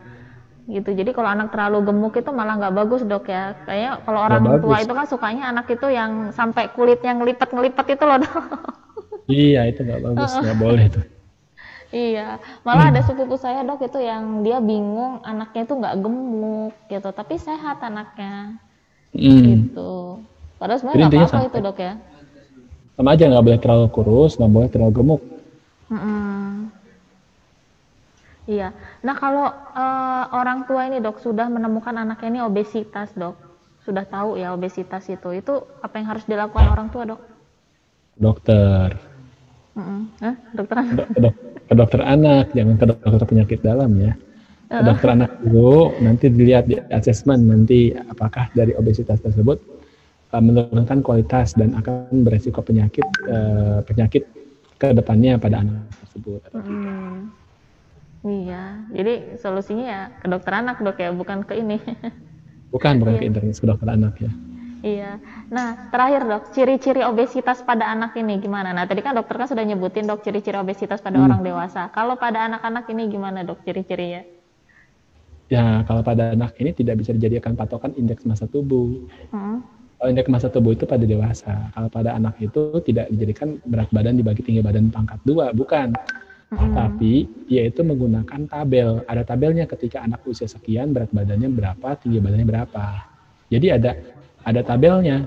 Gitu. 0.63 0.95
Jadi 0.95 1.11
kalau 1.11 1.27
anak 1.27 1.51
terlalu 1.51 1.91
gemuk 1.91 2.15
itu 2.15 2.31
malah 2.31 2.55
nggak 2.55 2.75
bagus 2.77 3.01
dok 3.03 3.27
ya. 3.27 3.57
Kayak 3.67 4.05
kalau 4.07 4.19
orang 4.23 4.41
gak 4.45 4.61
tua 4.63 4.79
bagus. 4.79 4.85
itu 4.85 4.93
kan 4.95 5.05
sukanya 5.09 5.43
anak 5.51 5.67
itu 5.67 5.87
yang 5.91 6.31
sampai 6.31 6.71
kulitnya 6.71 7.11
ngelipet 7.17 7.49
ngelipet 7.51 7.85
itu 7.99 8.03
loh 8.05 8.17
dok. 8.21 8.43
Iya 9.27 9.61
itu 9.67 9.81
nggak 9.83 10.01
bagus. 10.03 10.31
Nggak 10.43 10.59
boleh 10.61 10.85
tuh 10.87 11.05
iya. 11.93 12.41
Malah 12.65 12.89
hmm. 12.89 12.91
ada 12.97 13.01
sepupu 13.05 13.35
saya 13.37 13.61
dok 13.61 13.85
itu 13.85 13.99
yang 14.01 14.41
dia 14.41 14.57
bingung 14.57 15.21
anaknya 15.21 15.61
itu 15.63 15.73
nggak 15.77 15.95
gemuk 16.01 16.73
gitu. 16.89 17.09
Tapi 17.13 17.35
sehat 17.37 17.77
anaknya. 17.85 18.57
Hmm. 19.13 19.69
gitu. 19.69 20.23
Padahal 20.57 20.79
sebenarnya 20.81 21.05
nggak 21.07 21.27
apa-apa 21.29 21.47
itu 21.51 21.59
dok 21.61 21.79
ya. 21.79 21.93
sama 22.93 23.17
aja 23.17 23.25
nggak 23.25 23.41
boleh 23.41 23.57
terlalu 23.57 23.87
kurus 23.89 24.37
nggak 24.37 24.53
boleh 24.53 24.69
terlalu 24.69 24.91
gemuk. 24.93 25.21
-mm. 25.89 26.69
Iya. 28.43 28.75
Nah 29.07 29.15
kalau 29.15 29.47
uh, 29.51 30.25
orang 30.35 30.67
tua 30.67 30.87
ini 30.91 30.99
dok 30.99 31.23
sudah 31.23 31.47
menemukan 31.47 31.95
anaknya 31.95 32.27
ini 32.27 32.41
obesitas 32.43 33.15
dok, 33.15 33.39
sudah 33.87 34.03
tahu 34.03 34.35
ya 34.35 34.51
obesitas 34.51 35.07
itu, 35.07 35.29
itu 35.31 35.53
apa 35.79 35.95
yang 35.99 36.07
harus 36.11 36.27
dilakukan 36.27 36.67
orang 36.67 36.87
tua 36.91 37.03
dok? 37.07 37.21
Dokter. 38.19 38.99
Mm 39.73 39.83
-mm. 39.83 40.01
Eh, 40.27 40.35
dokter 40.53 40.75
anak. 40.75 40.95
Ke, 41.07 41.19
dok, 41.23 41.35
ke 41.63 41.73
dokter 41.73 42.01
anak, 42.03 42.45
jangan 42.51 42.75
ke 42.75 42.85
dokter 42.91 43.27
penyakit 43.27 43.59
dalam 43.63 43.91
ya. 43.95 44.13
Ke 44.67 44.75
uh. 44.75 44.83
dokter 44.91 45.09
anak 45.15 45.31
dulu, 45.39 45.95
nanti 46.03 46.25
dilihat 46.27 46.67
di 46.67 46.75
asesmen 46.91 47.47
nanti 47.47 47.95
apakah 47.95 48.51
dari 48.51 48.75
obesitas 48.75 49.23
tersebut 49.23 49.55
uh, 50.35 50.43
menurunkan 50.43 50.99
kualitas 50.99 51.55
dan 51.55 51.79
akan 51.79 52.27
beresiko 52.27 52.59
penyakit 52.59 53.07
uh, 53.31 53.79
penyakit 53.87 54.27
ke 54.75 54.91
depannya 54.91 55.39
pada 55.39 55.63
anak 55.63 55.87
tersebut. 56.03 56.43
Mm. 56.59 57.42
Iya, 58.23 58.87
jadi 58.87 59.35
solusinya 59.35 59.85
ya 59.85 60.01
ke 60.15 60.31
dokter 60.31 60.55
anak 60.55 60.79
dok 60.79 60.95
ya, 60.95 61.11
bukan 61.11 61.43
ke 61.43 61.59
ini. 61.59 61.79
Bukan, 62.73 62.97
bukan 62.97 63.13
iya. 63.13 63.21
ke 63.21 63.25
internet, 63.29 63.53
ke 63.61 63.67
dokter 63.69 63.85
anak 63.85 64.17
ya. 64.17 64.31
Iya. 64.81 65.21
Nah, 65.53 65.93
terakhir 65.93 66.25
dok, 66.25 66.43
ciri-ciri 66.57 67.05
obesitas 67.05 67.61
pada 67.61 67.85
anak 67.85 68.17
ini 68.17 68.41
gimana? 68.41 68.73
Nah, 68.73 68.89
tadi 68.89 69.05
kan 69.05 69.13
dokter 69.13 69.37
kan 69.37 69.45
sudah 69.45 69.61
nyebutin 69.61 70.09
dok 70.09 70.25
ciri-ciri 70.25 70.57
obesitas 70.57 70.97
pada 70.97 71.21
hmm. 71.21 71.25
orang 71.29 71.41
dewasa. 71.45 71.93
Kalau 71.93 72.17
pada 72.17 72.49
anak-anak 72.49 72.89
ini 72.89 73.13
gimana 73.13 73.45
dok 73.45 73.61
ciri-cirinya? 73.61 74.25
Ya, 75.53 75.85
kalau 75.85 76.01
pada 76.01 76.33
anak 76.33 76.57
ini 76.57 76.73
tidak 76.73 76.99
bisa 76.99 77.13
dijadikan 77.13 77.53
patokan 77.53 77.93
indeks 77.93 78.25
massa 78.25 78.49
tubuh. 78.49 79.05
Hmm. 79.29 79.61
Kalau 80.01 80.09
indeks 80.09 80.27
massa 80.33 80.49
tubuh 80.49 80.73
itu 80.73 80.89
pada 80.89 81.05
dewasa. 81.05 81.69
Kalau 81.77 81.93
pada 81.93 82.17
anak 82.17 82.41
itu 82.41 82.81
tidak 82.83 83.07
dijadikan 83.13 83.61
berat 83.69 83.87
badan 83.93 84.17
dibagi 84.17 84.43
tinggi 84.43 84.65
badan 84.65 84.89
pangkat 84.89 85.21
dua, 85.23 85.53
bukan 85.53 85.93
Hmm. 86.53 86.73
Tapi 86.77 87.25
dia 87.49 87.65
itu 87.65 87.81
menggunakan 87.81 88.45
tabel. 88.45 89.01
Ada 89.09 89.23
tabelnya 89.25 89.65
ketika 89.65 90.05
anak 90.05 90.21
usia 90.29 90.45
sekian 90.45 90.93
berat 90.93 91.09
badannya 91.09 91.49
berapa, 91.49 91.97
tinggi 91.97 92.21
badannya 92.21 92.47
berapa. 92.47 92.85
Jadi 93.49 93.67
ada 93.73 93.91
ada 94.43 94.61
tabelnya, 94.61 95.25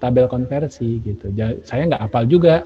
tabel 0.00 0.26
konversi 0.30 1.02
gitu. 1.02 1.28
Jadi, 1.34 1.60
saya 1.66 1.88
nggak 1.88 2.02
apal 2.02 2.24
juga, 2.24 2.64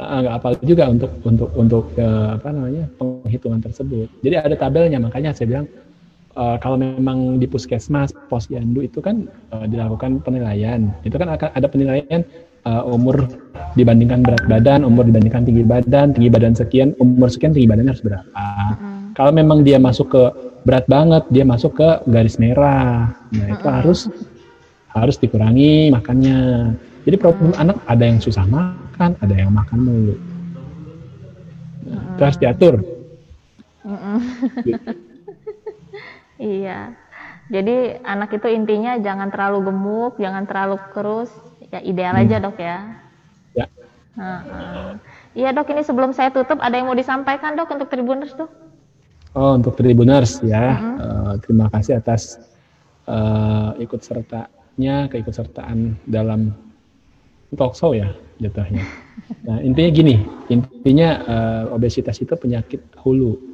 nggak 0.00 0.34
apal 0.34 0.52
juga 0.64 0.84
untuk 0.90 1.12
untuk 1.22 1.50
untuk 1.54 1.84
uh, 2.00 2.40
apa 2.40 2.48
namanya 2.50 2.84
penghitungan 2.96 3.60
tersebut. 3.60 4.08
Jadi 4.24 4.34
ada 4.38 4.56
tabelnya, 4.56 4.98
makanya 4.98 5.36
saya 5.36 5.46
bilang 5.50 5.66
uh, 6.36 6.56
kalau 6.60 6.76
memang 6.78 7.40
di 7.40 7.46
puskesmas, 7.48 8.14
posyandu 8.30 8.84
itu 8.84 9.02
kan 9.02 9.26
uh, 9.50 9.66
dilakukan 9.66 10.22
penilaian. 10.22 10.92
Itu 11.02 11.18
kan 11.18 11.32
akan 11.32 11.50
ada 11.56 11.66
penilaian 11.66 12.22
uh, 12.66 12.82
umur 12.86 13.26
dibandingkan 13.74 14.22
berat 14.22 14.44
badan, 14.46 14.86
umur 14.86 15.06
dibandingkan 15.06 15.46
tinggi 15.46 15.64
badan, 15.64 16.14
tinggi 16.14 16.30
badan 16.30 16.54
sekian, 16.54 16.94
umur 16.98 17.30
sekian 17.30 17.54
tinggi 17.54 17.70
badannya 17.70 17.92
harus 17.94 18.04
berapa. 18.04 18.26
Hmm. 18.30 19.14
Kalau 19.14 19.32
memang 19.34 19.66
dia 19.66 19.78
masuk 19.80 20.12
ke 20.12 20.22
berat 20.66 20.86
banget, 20.86 21.24
dia 21.32 21.44
masuk 21.46 21.78
ke 21.78 21.88
garis 22.10 22.36
merah. 22.38 23.10
Nah, 23.34 23.46
itu 23.50 23.66
hmm. 23.66 23.76
harus 23.82 24.00
harus 24.90 25.16
dikurangi 25.18 25.94
makannya. 25.94 26.38
Jadi 27.06 27.16
problem 27.16 27.54
hmm. 27.54 27.62
anak 27.62 27.76
ada 27.86 28.04
yang 28.04 28.18
susah 28.20 28.44
makan, 28.46 29.16
ada 29.22 29.34
yang 29.34 29.50
makan 29.50 29.78
mulu. 29.80 30.16
Nah, 31.86 31.96
hmm. 31.96 32.12
Itu 32.16 32.22
harus 32.22 32.38
diatur. 32.38 32.74
Hmm. 33.80 34.20
iya. 36.40 36.96
Jadi 37.50 37.98
anak 38.06 38.30
itu 38.34 38.46
intinya 38.46 38.94
jangan 39.02 39.28
terlalu 39.28 39.68
gemuk, 39.68 40.16
jangan 40.22 40.46
terlalu 40.46 40.78
kurus, 40.94 41.30
ya 41.68 41.82
ideal 41.82 42.14
hmm. 42.14 42.22
aja 42.22 42.36
dok 42.38 42.56
ya. 42.62 42.78
Ya. 43.58 43.66
Iya 45.34 45.50
dok, 45.54 45.70
ini 45.74 45.82
sebelum 45.82 46.14
saya 46.14 46.30
tutup 46.30 46.62
ada 46.62 46.78
yang 46.78 46.86
mau 46.86 46.94
disampaikan 46.94 47.58
dok 47.58 47.74
untuk 47.74 47.90
Tribuners 47.90 48.34
dok? 48.38 48.50
Oh 49.34 49.58
untuk 49.58 49.74
Tribuners 49.74 50.38
ya, 50.46 50.78
hmm. 50.78 50.96
uh, 50.98 51.34
terima 51.42 51.66
kasih 51.74 51.98
atas 51.98 52.38
uh, 53.10 53.74
ikut 53.82 53.98
sertanya, 54.02 55.10
keikutsertaan 55.10 55.98
dalam 56.06 56.54
talk 57.58 57.74
show 57.74 57.90
ya 57.94 58.14
jatuhnya. 58.38 58.86
Nah 59.42 59.58
intinya 59.58 59.90
gini, 59.90 60.22
intinya 60.50 61.08
uh, 61.26 61.64
obesitas 61.74 62.22
itu 62.22 62.34
penyakit 62.38 62.78
hulu. 63.02 63.49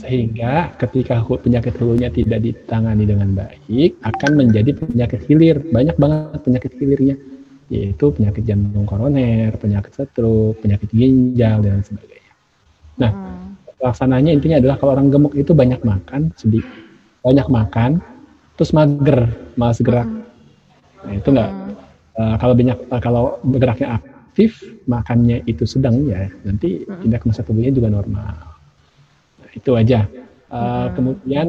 Sehingga 0.00 0.72
ketika 0.80 1.20
penyakit 1.20 1.76
hulunya 1.76 2.08
tidak 2.08 2.40
ditangani 2.40 3.04
dengan 3.04 3.36
baik, 3.36 4.00
akan 4.00 4.30
menjadi 4.32 4.72
penyakit 4.72 5.28
hilir. 5.28 5.60
Banyak 5.60 5.96
banget 6.00 6.40
penyakit 6.40 6.72
hilirnya, 6.80 7.20
yaitu 7.68 8.08
penyakit 8.16 8.48
jantung 8.48 8.88
koroner, 8.88 9.52
penyakit 9.60 9.92
stroke, 9.92 10.56
penyakit 10.64 10.88
ginjal 10.88 11.60
dan 11.60 11.84
sebagainya. 11.84 12.32
Nah, 12.96 13.12
mm. 13.12 13.76
pelaksananya 13.76 14.32
intinya 14.32 14.56
adalah 14.56 14.76
kalau 14.80 14.96
orang 14.96 15.12
gemuk 15.12 15.36
itu 15.36 15.52
banyak 15.52 15.84
makan, 15.84 16.32
sedikit, 16.40 16.72
banyak 17.20 17.48
makan, 17.52 18.00
terus 18.56 18.72
mager, 18.72 19.36
malas 19.60 19.84
gerak. 19.84 20.08
Mm. 20.08 20.24
Nah, 21.02 21.12
itu 21.12 21.28
enggak 21.28 21.50
mm. 21.52 21.72
uh, 22.16 22.36
kalau 22.40 22.54
banyak 22.56 22.78
uh, 22.88 23.02
kalau 23.04 23.24
bergeraknya 23.44 24.00
aktif, 24.00 24.64
makannya 24.88 25.44
itu 25.44 25.68
sedang 25.68 26.08
ya, 26.08 26.24
nanti 26.48 26.88
mm. 26.88 27.04
indeks 27.04 27.28
massa 27.28 27.44
tubuhnya 27.44 27.68
juga 27.68 27.92
normal 27.92 28.51
itu 29.54 29.76
aja. 29.76 30.08
Uh, 30.52 30.58
hmm. 30.60 30.88
Kemudian 30.92 31.46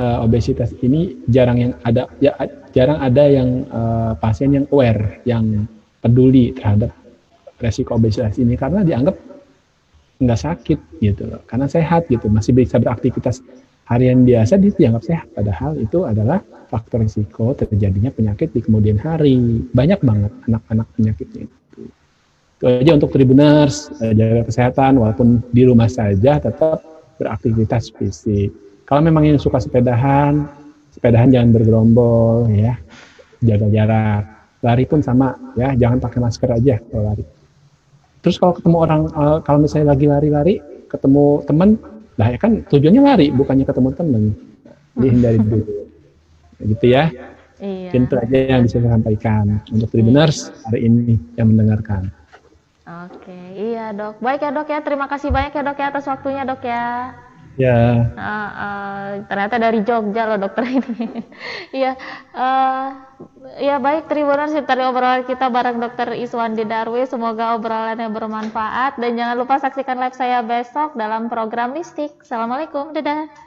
uh, 0.00 0.24
obesitas 0.24 0.72
ini 0.80 1.12
jarang 1.28 1.60
yang 1.60 1.72
ada 1.84 2.08
ya 2.24 2.32
jarang 2.72 3.04
ada 3.04 3.24
yang 3.28 3.68
uh, 3.68 4.16
pasien 4.16 4.56
yang 4.56 4.64
aware, 4.72 5.20
yang 5.28 5.68
peduli 6.00 6.56
terhadap 6.56 6.88
resiko 7.60 8.00
obesitas 8.00 8.40
ini 8.40 8.56
karena 8.56 8.80
dianggap 8.80 9.16
nggak 10.16 10.40
sakit 10.40 10.80
gitu 11.04 11.28
loh, 11.28 11.44
karena 11.44 11.68
sehat 11.68 12.08
gitu, 12.08 12.32
masih 12.32 12.56
bisa 12.56 12.80
beraktivitas 12.80 13.44
harian 13.92 14.24
biasa 14.24 14.56
dia 14.56 14.72
dianggap 14.72 15.04
sehat, 15.04 15.28
padahal 15.36 15.76
itu 15.76 16.08
adalah 16.08 16.40
faktor 16.72 17.04
risiko 17.04 17.52
terjadinya 17.52 18.08
penyakit 18.08 18.56
di 18.56 18.64
kemudian 18.64 18.96
hari. 18.96 19.36
Banyak 19.68 20.00
banget 20.00 20.32
anak-anak 20.48 20.88
penyakitnya 20.96 21.44
itu. 21.44 21.82
Itu 22.56 22.64
aja 22.64 22.92
untuk 22.96 23.12
tribuners, 23.12 23.92
jaga 24.00 24.48
kesehatan 24.48 24.96
walaupun 24.96 25.44
di 25.52 25.68
rumah 25.68 25.92
saja 25.92 26.40
tetap 26.40 26.80
beraktivitas 27.16 27.92
fisik. 27.96 28.52
Kalau 28.86 29.02
memang 29.02 29.26
yang 29.26 29.40
suka 29.40 29.58
sepedahan, 29.58 30.46
sepedahan 30.94 31.28
jangan 31.34 31.50
bergerombol 31.52 32.46
ya, 32.52 32.78
jaga 33.42 33.66
jarak. 33.68 34.22
Lari 34.64 34.84
pun 34.88 35.04
sama 35.04 35.34
ya, 35.58 35.74
jangan 35.76 35.98
pakai 36.00 36.18
masker 36.22 36.50
aja 36.50 36.80
kalau 36.80 37.02
lari. 37.12 37.24
Terus 38.24 38.36
kalau 38.42 38.58
ketemu 38.58 38.76
orang, 38.82 39.00
uh, 39.14 39.38
kalau 39.44 39.62
misalnya 39.62 39.94
lagi 39.94 40.06
lari-lari, 40.10 40.54
ketemu 40.90 41.46
teman, 41.46 41.78
lah 42.18 42.28
ya 42.32 42.38
kan 42.40 42.64
tujuannya 42.66 43.02
lari, 43.02 43.26
bukannya 43.30 43.62
ketemu 43.68 43.88
teman. 43.94 44.22
Dihindari 44.96 45.38
dulu. 45.46 45.62
Gitu 46.62 46.86
ya. 46.88 47.12
Iya. 47.56 47.88
Itu 47.96 48.14
aja 48.20 48.36
yang 48.36 48.68
bisa 48.68 48.76
saya 48.82 49.00
sampaikan 49.00 49.64
untuk 49.72 49.88
tribuners 49.88 50.52
hari 50.68 50.90
ini 50.90 51.16
yang 51.40 51.54
mendengarkan. 51.54 52.12
Oke, 52.86 53.45
iya 53.86 53.94
dok. 53.94 54.14
Baik 54.18 54.40
ya 54.42 54.50
dok 54.50 54.66
ya, 54.66 54.78
terima 54.82 55.06
kasih 55.06 55.30
banyak 55.30 55.54
ya 55.54 55.62
dok 55.62 55.78
ya 55.78 55.86
atas 55.94 56.06
waktunya 56.10 56.42
dok 56.42 56.62
ya. 56.66 57.14
Ya. 57.56 58.12
Uh, 58.12 58.48
uh, 58.52 59.06
ternyata 59.32 59.56
dari 59.56 59.80
Jogja 59.80 60.28
loh 60.28 60.36
dokter 60.36 60.68
ini. 60.76 61.24
Iya, 61.72 61.96
uh, 62.36 62.86
ya 63.56 63.80
baik 63.80 64.12
Tribuners 64.12 64.52
dari 64.52 64.82
obrolan 64.84 65.24
kita 65.24 65.48
bareng 65.48 65.80
dokter 65.80 66.12
Iswandi 66.20 66.68
Darwi. 66.68 67.08
Semoga 67.08 67.56
obrolannya 67.56 68.12
bermanfaat 68.12 69.00
dan 69.00 69.16
jangan 69.16 69.36
lupa 69.40 69.56
saksikan 69.56 69.96
live 69.96 70.18
saya 70.18 70.44
besok 70.44 70.98
dalam 71.00 71.32
program 71.32 71.72
Listik. 71.72 72.12
Assalamualaikum, 72.20 72.92
dadah. 72.92 73.45